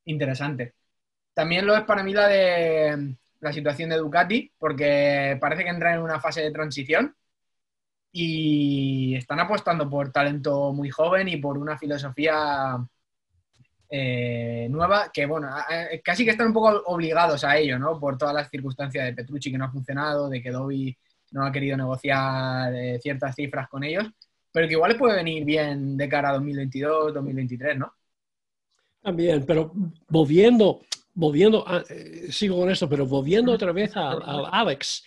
[0.05, 0.75] interesante.
[1.37, 5.93] También lo es para mí la de la situación de Ducati, porque parece que entra
[5.93, 7.15] en una fase de transición
[8.11, 12.83] y están apostando por talento muy joven y por una filosofía
[13.87, 15.47] eh, nueva, que bueno,
[16.03, 17.99] casi que están un poco obligados a ello, ¿no?
[17.99, 20.97] Por todas las circunstancias de Petrucci que no ha funcionado, de que Dobby
[21.33, 24.07] no ha querido negociar eh, ciertas cifras con ellos,
[24.51, 27.93] pero que igual les puede venir bien de cara a 2022, 2023, ¿no?
[29.03, 29.71] También, pero
[30.09, 30.81] volviendo,
[31.17, 35.03] volviendo, eh, sigo con esto, pero volviendo otra vez al Alex,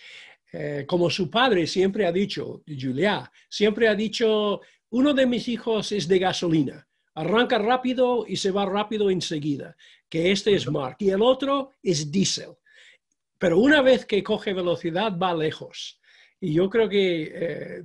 [0.85, 4.59] como su padre siempre ha dicho, Julia, siempre ha dicho,
[4.89, 6.85] uno de mis hijos es de gasolina
[7.15, 9.75] arranca rápido y se va rápido enseguida,
[10.09, 12.55] que este es Mark, y el otro es Diesel.
[13.37, 15.99] Pero una vez que coge velocidad va lejos.
[16.39, 17.83] Y yo creo que eh,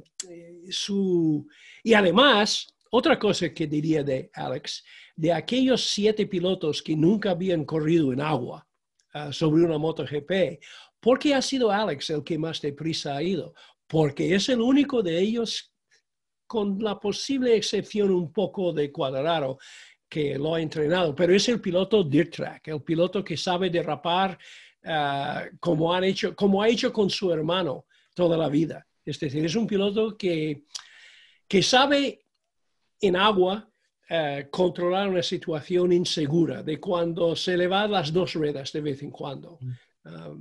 [0.70, 1.46] su...
[1.82, 4.84] Y además, otra cosa que diría de Alex,
[5.16, 8.66] de aquellos siete pilotos que nunca habían corrido en agua
[9.14, 10.62] ah, sobre una MotoGP,
[11.00, 13.54] ¿por qué ha sido Alex el que más deprisa ha ido?
[13.86, 15.72] Porque es el único de ellos
[16.46, 19.58] con la posible excepción un poco de Cuadraro,
[20.08, 24.38] que lo ha entrenado, pero es el piloto dirt track, el piloto que sabe derrapar
[24.84, 28.86] ah, como, han hecho, como ha hecho con su hermano toda la vida.
[29.04, 30.64] Es decir, es un piloto que,
[31.48, 32.24] que sabe
[33.00, 33.68] en agua
[34.11, 39.02] ah, controlar una situación insegura, de cuando se le van las dos ruedas de vez
[39.02, 39.59] en cuando.
[39.61, 39.70] Mm.
[40.04, 40.34] Ah,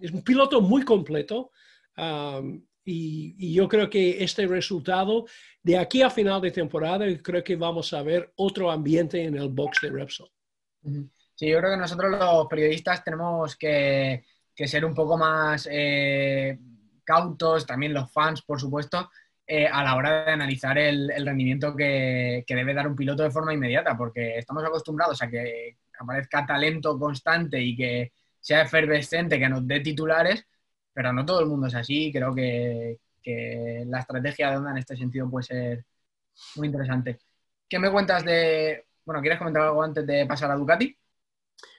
[0.00, 1.50] es un piloto muy completo.
[2.88, 5.26] Y, yo creo que este resultado,
[5.62, 9.48] de aquí a final de temporada, creo que vamos a ver otro ambiente en el
[9.48, 10.30] box de Repsol.
[11.34, 16.58] Sí, yo creo que nosotros los periodistas tenemos que, ser un poco más eh,
[17.02, 19.10] cautos, también los fans, por supuesto,
[19.48, 23.54] eh, a la hora de analizar el, rendimiento que, debe dar un piloto de forma
[23.54, 29.66] inmediata, porque estamos acostumbrados a que aparezca talento constante y que sea efervescente, que nos
[29.66, 30.44] dé titulares,
[30.92, 32.10] pero no todo el mundo es así.
[32.12, 32.98] Creo que,
[33.86, 35.84] la estrategia de Honda en este sentido puede ser
[36.56, 37.18] muy interesante.
[37.68, 38.84] ¿Qué me cuentas de...
[39.04, 40.96] Bueno, ¿quieres comentar algo antes de pasar a Ducati?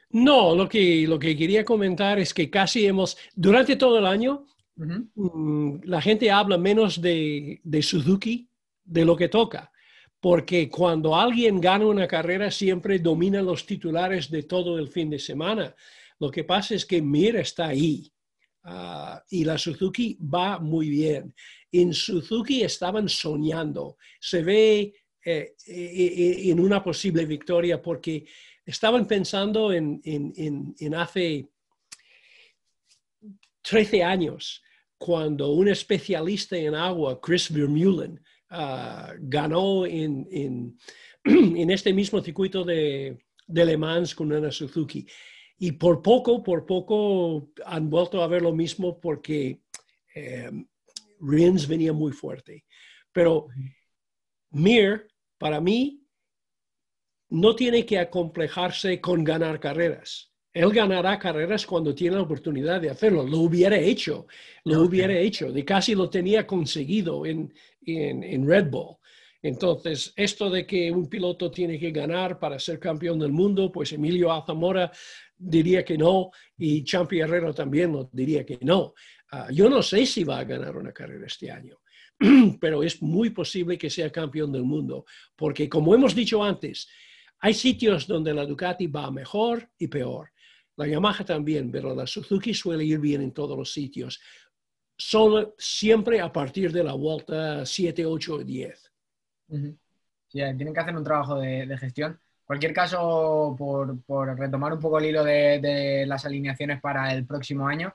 [0.10, 4.46] No, lo que, lo que quería comentar es que casi hemos, durante todo el año,
[4.78, 8.50] mm, la gente habla menos de, Suzuki
[8.84, 9.72] de lo que toca,
[10.20, 15.20] porque cuando alguien gana una carrera siempre domina los titulares de todo el fin de
[15.20, 15.76] semana.
[16.20, 18.12] Lo que pasa es que Mir está ahí
[18.70, 21.34] Ah, y la Suzuki va muy bien.
[21.72, 23.98] En Suzuki estaban soñando.
[24.20, 28.26] Se ve eh, eh, eh, en una posible victoria porque
[28.66, 30.02] estaban pensando en,
[30.98, 31.48] hace
[33.62, 34.62] 13 años,
[34.98, 38.20] cuando un especialista en agua, Chris Vermeulen,
[38.50, 40.78] ah, ganó en,
[41.70, 45.06] este mismo circuito de, de Le Mans con una Suzuki.
[45.60, 49.62] Y por poco, por poco han vuelto a ver lo mismo porque
[50.14, 50.52] eh,
[51.20, 52.66] Rins venía muy fuerte.
[53.12, 53.48] Pero
[54.52, 56.04] Mir, para mí,
[57.30, 60.32] no tiene que acomplejarse con ganar carreras.
[60.58, 63.24] Él ganará carreras cuando tiene la oportunidad de hacerlo.
[63.28, 64.26] Lo hubiera hecho,
[64.64, 67.54] lo hubiera hecho, de casi lo tenía conseguido en,
[67.86, 68.96] en, en Red Bull.
[69.44, 73.94] Entonces, esto de que un piloto tiene que ganar para ser campeón del mundo, pues
[73.94, 74.92] Emilio Azamora
[75.38, 78.96] diría que no y Champi Herrero también lo diría que no.
[79.32, 81.78] Ah, yo no sé si va a ganar una carrera este año,
[82.60, 85.06] pero es muy posible que sea campeón del mundo,
[85.36, 86.88] porque como hemos dicho antes,
[87.40, 90.32] hay sitios donde la Ducati va mejor y peor.
[90.78, 94.22] La Yamaha también, pero la Suzuki suele ir bien en todos los sitios.
[94.96, 98.92] Solo siempre a partir de la vuelta 7, 8 10.
[100.32, 105.24] tienen que hacer un trabajo de gestión cualquier caso, por, retomar un poco el hilo
[105.24, 107.94] de, las alineaciones para el próximo año,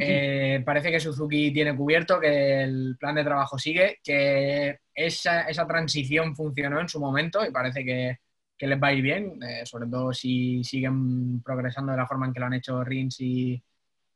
[0.00, 6.34] eh, parece que Suzuki tiene cubierto, que el plan de trabajo sigue, que esa, transición
[6.34, 8.18] funcionó en su momento y parece que,
[8.58, 12.32] les va a ir bien, eh, sobre todo si siguen progresando de la forma en
[12.32, 13.62] que lo han hecho Rins y,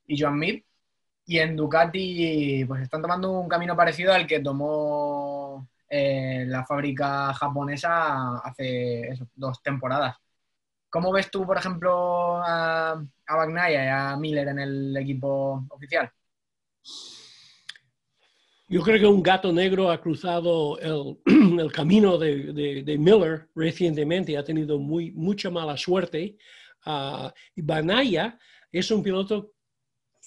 [0.06, 0.64] y Joan Mir.
[1.26, 8.38] Y en Ducati, pues están tomando un camino parecido al que tomó la fábrica japonesa
[8.38, 10.16] hace dos temporadas.
[10.88, 12.92] ¿Cómo ves tú, por ejemplo, a,
[13.26, 16.10] a y a Miller en el equipo oficial?
[18.68, 24.78] Yo creo que un gato negro ha cruzado el, camino de, Miller recientemente, ha tenido
[24.78, 26.36] muy, mucha mala suerte.
[26.84, 28.38] Uh, Banaya
[28.72, 29.52] es un piloto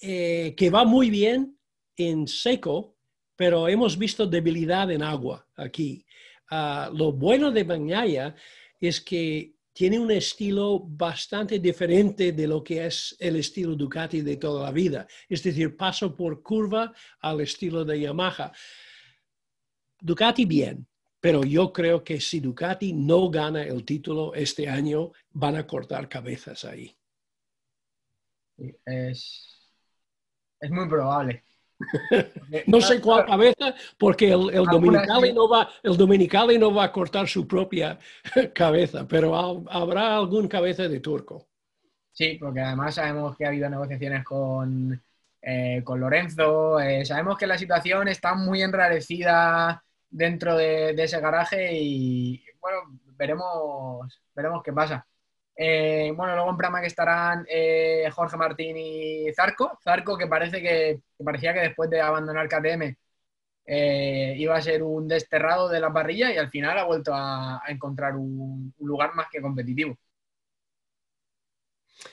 [0.00, 1.58] eh, que va muy bien
[1.96, 2.96] en seco,
[3.36, 6.06] pero hemos visto debilidad en agua aquí.
[6.50, 8.34] Ah, lo bueno de Bagnaia
[8.80, 14.36] es que tiene un estilo bastante diferente de lo que es el estilo Ducati de
[14.36, 15.06] toda la vida.
[15.28, 18.52] Es decir, paso por curva al estilo de Yamaha.
[20.00, 20.86] Ducati bien,
[21.20, 26.08] pero yo creo que si Ducati no gana el título este año, van a cortar
[26.08, 26.96] cabezas ahí.
[28.84, 29.70] Es,
[30.60, 31.44] es muy probable.
[32.66, 37.28] No sé cuál cabeza, porque el, el Dominicali no va, el no va a cortar
[37.28, 37.98] su propia
[38.54, 39.34] cabeza, pero
[39.68, 41.46] habrá algún cabeza de turco.
[42.12, 45.02] Sí, porque además sabemos que ha habido negociaciones con,
[45.40, 51.20] eh, con Lorenzo, eh, sabemos que la situación está muy enrarecida dentro de, de, ese
[51.20, 52.78] garaje y bueno,
[53.16, 55.06] veremos, veremos qué pasa.
[55.62, 59.78] Eh, bueno, luego en Prama que estarán eh, Jorge Martín y Zarco.
[59.84, 62.96] Zarco que parece que, parecía que después de abandonar KTM
[63.66, 67.60] eh, iba a ser un desterrado de la parrilla y al final ha vuelto a,
[67.68, 69.98] encontrar un, lugar más que competitivo.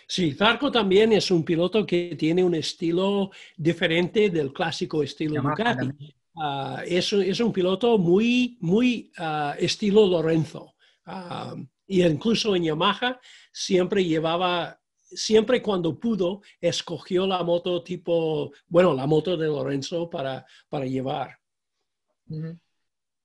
[0.05, 5.87] Sí, Zarco también es un piloto que tiene un estilo diferente del clásico estilo Ducati.
[6.33, 10.75] Uh, es, es, un piloto muy, muy uh, estilo Lorenzo.
[11.05, 13.19] Uh, y incluso en Yamaha
[13.51, 20.45] siempre llevaba, siempre cuando pudo, escogió la moto tipo, bueno, la moto de Lorenzo para,
[20.69, 21.39] para llevar.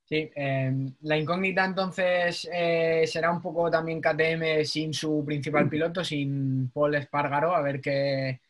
[0.05, 6.05] Sí, em, la incógnita entonces eh, será un poco también KTM sin su principal piloto,
[6.05, 8.41] sin Paul Espargaro, a ver qué,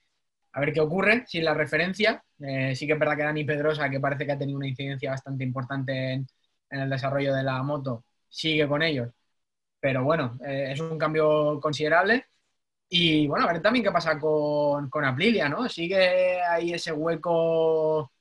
[0.53, 2.23] a ver qué ocurre sin la referencia.
[2.39, 5.11] Eh, sí que es verdad que Dani Pedrosa, que parece que ha tenido una incidencia
[5.11, 6.27] bastante importante en
[6.71, 9.11] el desarrollo de la moto, sigue con ellos
[9.83, 12.27] pero bueno, eh, es un cambio considerable.
[12.89, 15.69] Y bueno, a ver también qué pasa con, con Aprilia, ¿no?
[15.69, 18.13] Sigue ahí ese hueco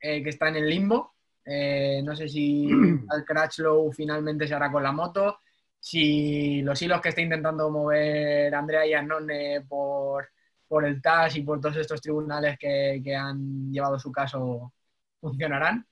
[0.00, 1.16] eh, que está en el limbo.
[1.44, 5.40] Eh, no sé si el Crutchlow finalmente se hará con la moto.
[5.80, 10.28] Si los hilos que está intentando mover Andrea Iannone por,
[10.68, 14.74] por el TAS y por todos estos tribunales que, que han llevado su caso
[15.20, 15.86] funcionarán.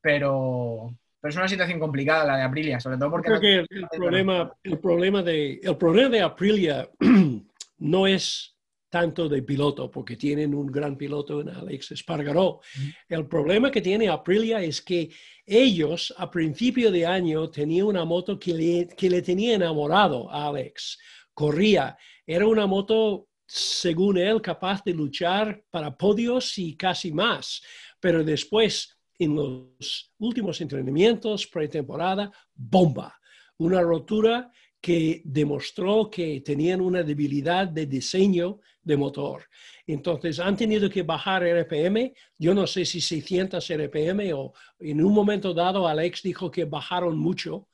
[0.00, 3.28] Pero, pero es una situación complicada la de Aprilia, sobre todo porque...
[3.28, 6.88] Creo que el, problema, el, problema de, el problema de Aprilia
[7.78, 8.54] no es
[8.88, 12.60] tanto de piloto, porque tienen un gran piloto en Alex Espargaró.
[13.08, 15.10] El problema que tiene Aprilia es que
[15.44, 20.48] ellos a principio de año tenían una moto que le, que le tenía enamorado a
[20.48, 20.98] Alex.
[21.34, 21.96] Corría.
[22.26, 27.62] Era una moto, según él, capaz de luchar para podios y casi más.
[28.00, 33.18] Pero después en los últimos entrenamientos pretemporada, bomba,
[33.58, 34.50] una rotura
[34.80, 39.44] que demostró que tenían una debilidad de diseño de motor.
[39.86, 45.12] Entonces han tenido que bajar RPM, yo no sé si 600 RPM o en un
[45.12, 47.68] momento dado Alex dijo que bajaron mucho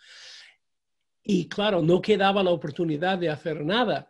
[1.23, 4.09] y claro, no quedaba la oportunidad de hacer nada.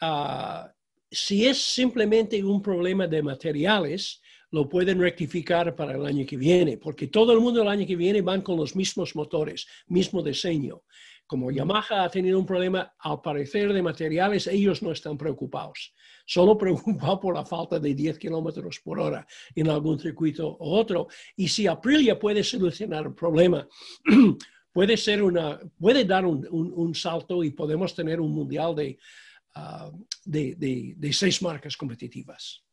[0.00, 0.72] Ah,
[1.10, 4.22] si es simplemente un problema de materiales,
[4.56, 7.94] lo pueden rectificar para el año que viene, porque todo el mundo el año que
[7.94, 10.82] viene van con los mismos motores, mismo diseño.
[11.26, 15.92] Como Yamaha ha tenido un problema, al parecer, de materiales, ellos no están preocupados.
[16.24, 21.08] Solo preocupados por la falta de 10 kilómetros por hora en algún circuito u otro.
[21.36, 23.68] Y si Aprilia puede solucionar el problema,
[24.72, 28.98] puede, ser una, puede dar un, un, salto y podemos tener un mundial de,
[29.54, 32.65] uh, de, de, de seis marcas competitivas.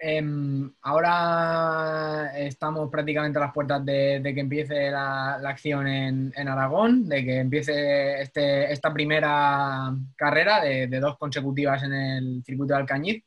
[0.00, 7.24] Em, ahora estamos prácticamente a las puertas de, que empiece la, acción en, Aragón, de
[7.24, 13.24] que empiece este, esta primera carrera de, dos consecutivas en el circuito de Alcañiz.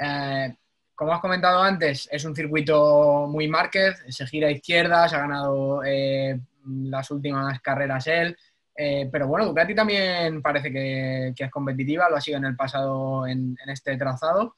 [0.00, 0.54] Eh,
[0.94, 5.82] como has comentado antes, es un circuito muy Márquez, se gira a izquierdas, ha ganado
[5.84, 8.36] eh, las últimas carreras él,
[8.76, 13.26] eh, pero bueno, Ducati también parece que, es competitiva, lo ha sido en el pasado
[13.26, 14.56] en este trazado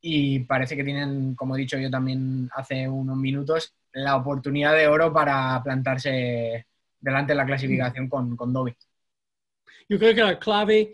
[0.00, 4.86] y parece que tienen, como he dicho yo también hace unos minutos, la oportunidad de
[4.86, 6.66] oro para plantarse
[7.00, 8.74] delante de la clasificación con, con Dobby.
[9.88, 10.92] Yo creo que la clave,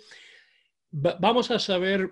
[0.90, 2.10] vamos a saber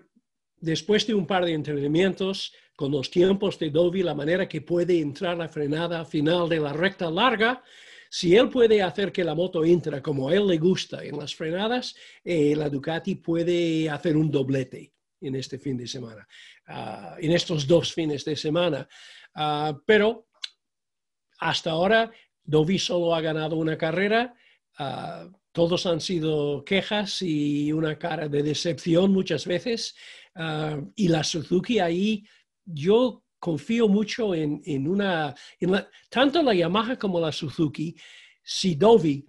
[0.59, 5.01] después de un par de entrenamientos con los tiempos de Dobby, la manera que puede
[5.01, 7.63] entrar la frenada final de la recta larga,
[8.09, 11.95] si él puede hacer que la moto entre como él le gusta en las frenadas,
[12.25, 16.27] eh, la Ducati puede hacer un doblete en este fin de semana,
[16.69, 18.89] uh, en estos dos fines de semana.
[19.35, 20.29] Uh, pero
[21.39, 22.11] hasta ahora,
[22.43, 24.35] Dovi solo ha ganado una carrera.
[24.79, 29.95] Uh, todos han sido quejas y una cara de decepción muchas veces.
[30.95, 32.25] y la Suzuki ahí,
[32.65, 37.97] yo confío mucho en, en una, en la, tanto la Yamaha como la Suzuki,
[38.45, 39.27] si Dovi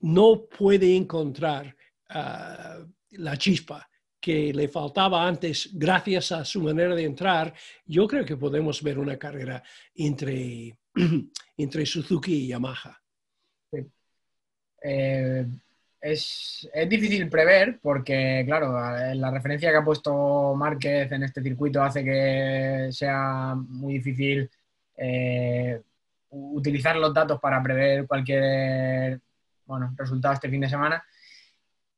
[0.00, 1.76] no puede encontrar
[2.08, 3.88] la chispa
[4.24, 7.52] que le faltaba antes gracias a su manera de entrar,
[7.84, 9.62] yo creo que podemos ver una carrera
[9.94, 10.78] entre,
[11.58, 12.98] entre Suzuki y Yamaha.
[14.82, 15.46] Eh,
[16.00, 18.72] es, difícil prever porque, claro,
[19.14, 24.50] la referencia que ha puesto Márquez en este circuito hace que sea muy difícil
[24.96, 25.82] eh,
[26.30, 29.20] utilizar los datos para prever cualquier
[29.66, 31.04] bueno, resultado este fin de semana.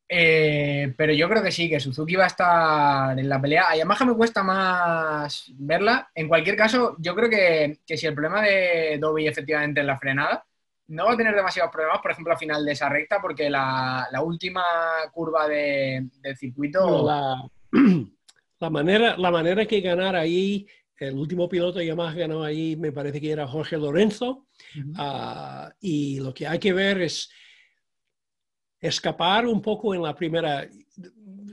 [0.09, 3.71] Eh, pero yo creo que sí, que Suzuki va a estar en la pelea.
[3.71, 6.11] A Yamaha me cuesta más verla.
[6.15, 10.45] En cualquier caso, yo creo que, si el problema de Dobby efectivamente es la frenada,
[10.89, 14.09] no va a tener demasiados problemas, por ejemplo, a final de esa recta, porque la,
[14.23, 14.63] última
[15.13, 17.07] curva de, del circuito...
[18.59, 23.21] La, manera, la manera que ganar ahí, el último piloto Yamaha ganó ahí, me parece
[23.21, 24.47] que era Jorge Lorenzo,
[24.97, 27.29] ah, y lo que hay que ver es
[28.81, 30.69] escapar un poco en la primera,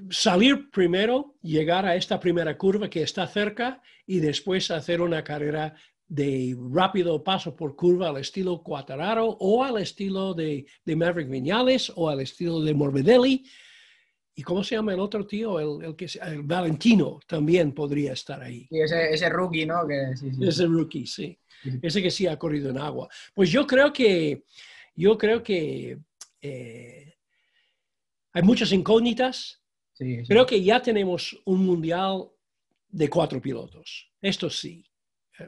[0.10, 5.76] salir primero, llegar a esta primera curva que está cerca y después hacer una carrera
[6.08, 12.10] de rápido paso por curva al estilo Quattararo o al estilo de, Maverick Viñales o
[12.10, 13.44] al estilo de Morbidelli.
[14.36, 15.60] ¿Y cómo se llama el otro tío?
[15.82, 18.68] El, que, el Valentino también podría estar ahí.
[18.70, 19.82] Sí, ese, rookie, ¿no?
[20.42, 21.38] Ese rookie, sí.
[21.82, 23.08] Ese que sí ha corrido en agua.
[23.34, 24.44] Pues yo creo que,
[24.96, 26.00] yo creo que
[26.42, 27.13] eh,
[28.34, 29.62] hay muchas incógnitas.
[30.28, 32.30] Creo que ya tenemos un mundial
[32.90, 34.12] de cuatro pilotos.
[34.22, 34.84] Esto sí.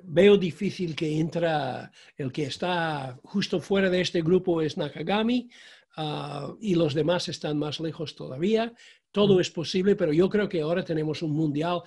[0.03, 5.49] Veo difícil que entra el que está justo fuera de este grupo es Nakagami
[5.97, 8.73] ah, y los demás están más lejos todavía.
[9.11, 11.81] Todo es posible, pero yo creo que ahora tenemos un mundial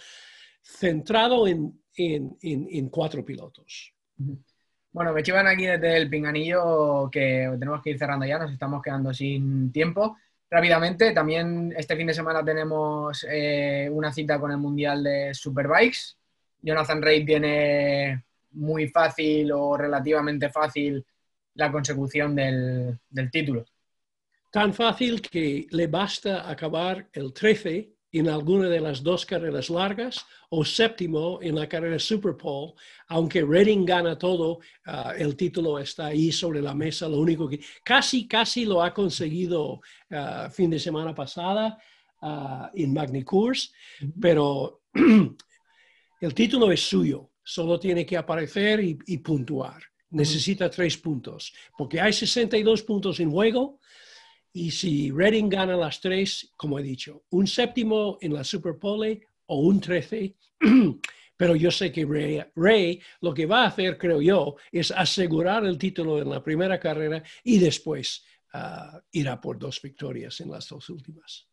[0.63, 3.93] centrado en, en cuatro pilotos.
[4.91, 8.83] Bueno, me chivan aquí desde el pinganillo que tenemos que ir cerrando ya, nos estamos
[8.83, 10.17] quedando sin tiempo.
[10.51, 16.17] Rápidamente, también este fin de semana tenemos eh, una cita con el Mundial de Superbikes.
[16.63, 21.05] Jonathan Reid tiene muy fácil o relativamente fácil
[21.55, 23.67] la consecución del, del título.
[24.51, 30.25] Tan fácil que le basta acabar el 13 en alguna de las dos carreras largas
[30.51, 32.73] o séptimo en la carrera Super Bowl,
[33.09, 37.61] aunque Redding gana todo, ah, el título está ahí sobre la mesa, lo único que
[37.85, 39.81] casi, casi lo ha conseguido
[40.11, 41.79] uh, fin de semana pasada
[42.23, 43.73] uh, en Magny-Cours,
[44.21, 44.83] pero
[46.21, 49.83] el título es suyo, solo tiene que aparecer y, y puntuar.
[50.11, 53.78] Necesita tres puntos, porque hay 62 puntos en juego
[54.53, 59.21] y si Reading gana las tres, como he dicho, un séptimo en la Super Pole
[59.47, 60.37] o un trece,
[61.37, 65.79] pero yo sé que Ray, lo que va a hacer, creo yo, es asegurar el
[65.79, 68.25] título en la primera carrera y después
[68.55, 71.47] uh, irá por dos victorias en las dos últimas.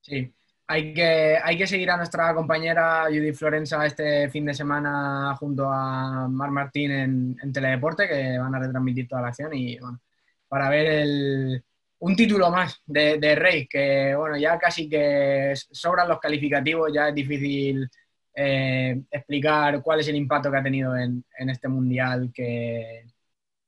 [0.00, 0.32] Sí,
[0.68, 5.66] hay que, hay que seguir a nuestra compañera Judy Florenza este fin de semana junto
[5.70, 10.00] a Mar Martín en, en Teledeporte, que van a retransmitir toda la acción y bueno,
[10.48, 11.64] para ver el,
[12.00, 17.14] un título más de, Rey, que bueno, ya casi que sobran los calificativos, ya es
[17.14, 17.88] difícil
[18.34, 23.04] eh, explicar cuál es el impacto que ha tenido en, este mundial que,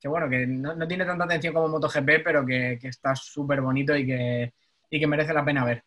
[0.04, 4.52] bueno, que no, tiene tanta atención como MotoGP, pero que, está súper bonito y que,
[4.88, 5.82] que merece la pena ver.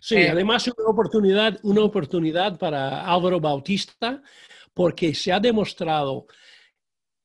[0.00, 4.20] Sí, eh, además una oportunidad, una oportunidad para Álvaro Bautista,
[4.74, 6.26] porque se ha demostrado,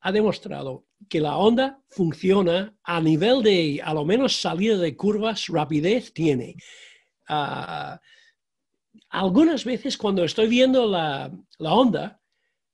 [0.01, 5.47] ha demostrado que la onda funciona a nivel de, a lo menos salida de curvas,
[5.47, 6.56] rapidez tiene.
[7.28, 7.99] Ah,
[9.10, 12.22] algunas veces cuando estoy viendo la, la, onda,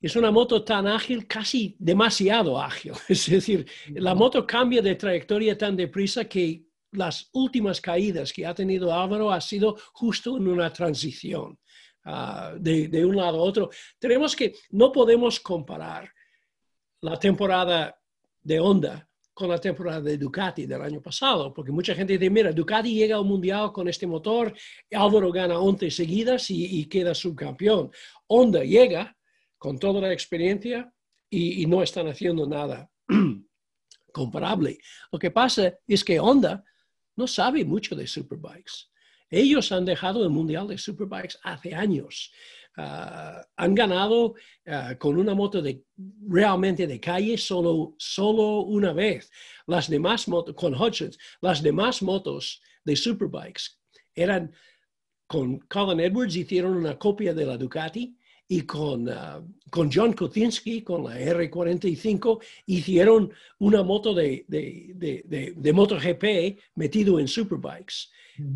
[0.01, 2.93] es una moto tan ágil, casi demasiado ágil.
[3.09, 8.53] Es decir, la moto cambia de trayectoria tan deprisa que las últimas caídas que ha
[8.53, 11.59] tenido Álvaro ha sido justo en una transición
[12.05, 13.69] ah, de, de un lado a otro.
[13.99, 16.09] Tenemos que, no podemos comparar
[17.01, 17.98] la temporada
[18.41, 19.09] de Honda
[19.39, 23.15] con la temporada de Ducati del año pasado, porque mucha gente dice, mira, Ducati llega
[23.15, 24.53] al Mundial con este motor,
[24.91, 27.89] Álvaro gana 11 seguidas y, queda subcampeón.
[28.27, 29.15] Honda llega
[29.57, 30.91] con toda la experiencia
[31.29, 32.89] y, no están haciendo nada
[34.13, 34.77] comparable.
[35.09, 36.63] Lo que pasa es que Honda
[37.15, 38.89] no sabe mucho de superbikes.
[39.29, 42.31] Ellos han dejado el Mundial de Superbikes hace años.
[42.81, 45.83] Ah, han ganado ah, con una moto de,
[46.29, 49.29] realmente de calle solo, solo una vez.
[49.67, 53.63] Las demás motos, con Hutchins, las demás motos de Superbikes
[54.15, 54.53] eran
[55.27, 58.15] con Colin Edwards, hicieron una copia de la Ducati
[58.47, 65.53] y con, ah, con John Kotinski, con la R45, hicieron una moto de, de, de,
[65.53, 68.07] de MotoGP metido en Superbikes.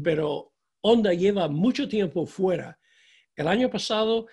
[0.02, 2.80] Pero Honda lleva mucho tiempo fuera
[3.36, 4.28] el año pasado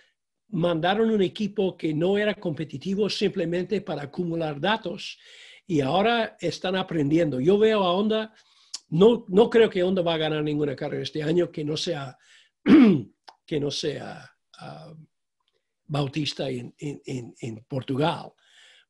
[0.49, 5.19] mandaron un equipo que no era competitivo simplemente para acumular datos
[5.67, 7.41] y ahora están aprendiendo.
[7.41, 8.35] Yo veo a Honda,
[8.89, 12.19] no, no creo que Honda va a ganar ninguna carrera este año que no sea,
[13.47, 14.29] que no sea
[14.59, 14.93] ah,
[15.87, 18.33] Bautista en, en, Portugal,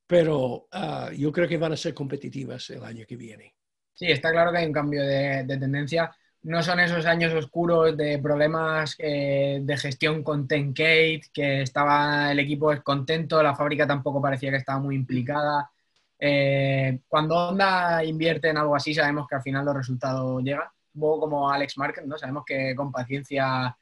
[0.06, 3.54] pero ah, yo creo que van a ser competitivas el año que viene.
[3.94, 6.10] Sí, está claro que hay un cambio de, tendencia.
[6.42, 12.38] No son esos años oscuros de problemas eh, de gestión con Tenkate, que estaba el
[12.38, 15.70] equipo descontento, la fábrica tampoco parecía que estaba muy implicada.
[16.18, 20.68] Eh, cuando Honda invierte en algo así, sabemos que al final los resultados llegan.
[20.94, 22.18] Un poco como Alex Marquez, ¿no?
[22.18, 23.76] Sabemos que con paciencia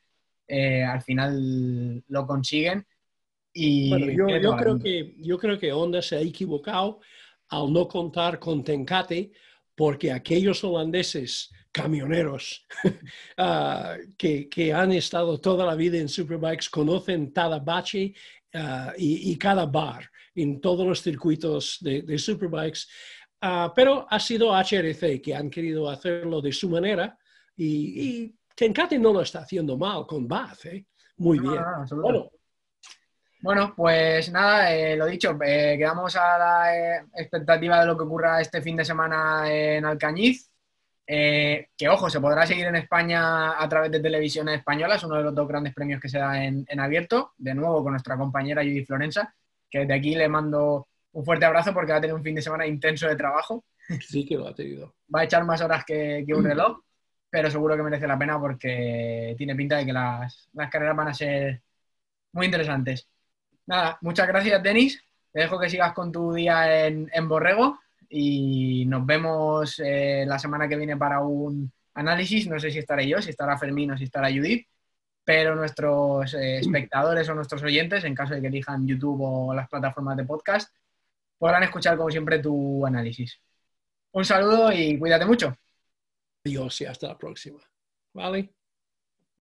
[0.46, 2.84] eh, al final lo consiguen.
[3.52, 7.00] Y yo, yo creo que, yo creo que Honda se ha equivocado
[7.48, 9.32] al no contar con Tenkate
[9.78, 12.66] porque aquellos holandeses camioneros
[13.38, 18.12] ah, que, que, han estado toda la vida en Superbikes conocen cada bache
[18.54, 22.80] ah, y, cada bar en todos los circuitos de, Superbikes.
[23.40, 27.16] Ah, pero ha sido HRC que han querido hacerlo de su manera
[27.56, 30.66] y, y Tenkate no lo está haciendo mal con Bath.
[30.66, 30.86] ¿eh?
[31.18, 31.62] Muy bien.
[32.02, 32.32] Bueno,
[33.76, 38.40] pues nada, eh, lo dicho, eh, quedamos a la eh, expectativa de lo que ocurra
[38.40, 40.50] este fin de semana en Alcañiz.
[41.06, 45.22] que ojo, se podrá seguir en España a través de televisión española, es uno de
[45.22, 48.84] los dos grandes premios que se da en, abierto, de nuevo con nuestra compañera Judy
[48.84, 49.34] Florenza,
[49.70, 52.42] que desde aquí le mando un fuerte abrazo porque va a tener un fin de
[52.42, 53.64] semana intenso de trabajo.
[54.00, 54.94] Sí que lo ha tenido.
[55.14, 56.80] Va a echar más horas que, un reloj,
[57.30, 61.08] pero seguro que merece la pena porque tiene pinta de que las, las carreras van
[61.08, 61.62] a ser
[62.32, 63.08] muy interesantes.
[63.68, 65.04] Nada, muchas gracias, Denis.
[65.30, 70.66] Te dejo que sigas con tu día en, Borrego y nos vemos eh, la semana
[70.66, 72.48] que viene para un análisis.
[72.48, 74.66] No sé si estaré yo, si estará Fermín o si estará Judith,
[75.22, 79.68] pero nuestros eh, espectadores o nuestros oyentes, en caso de que elijan YouTube o las
[79.68, 80.74] plataformas de podcast,
[81.36, 83.38] podrán escuchar como siempre tu análisis.
[84.12, 85.54] Un saludo y cuídate mucho.
[86.42, 87.60] Adiós y hasta la próxima.
[88.14, 88.57] ¿Vale?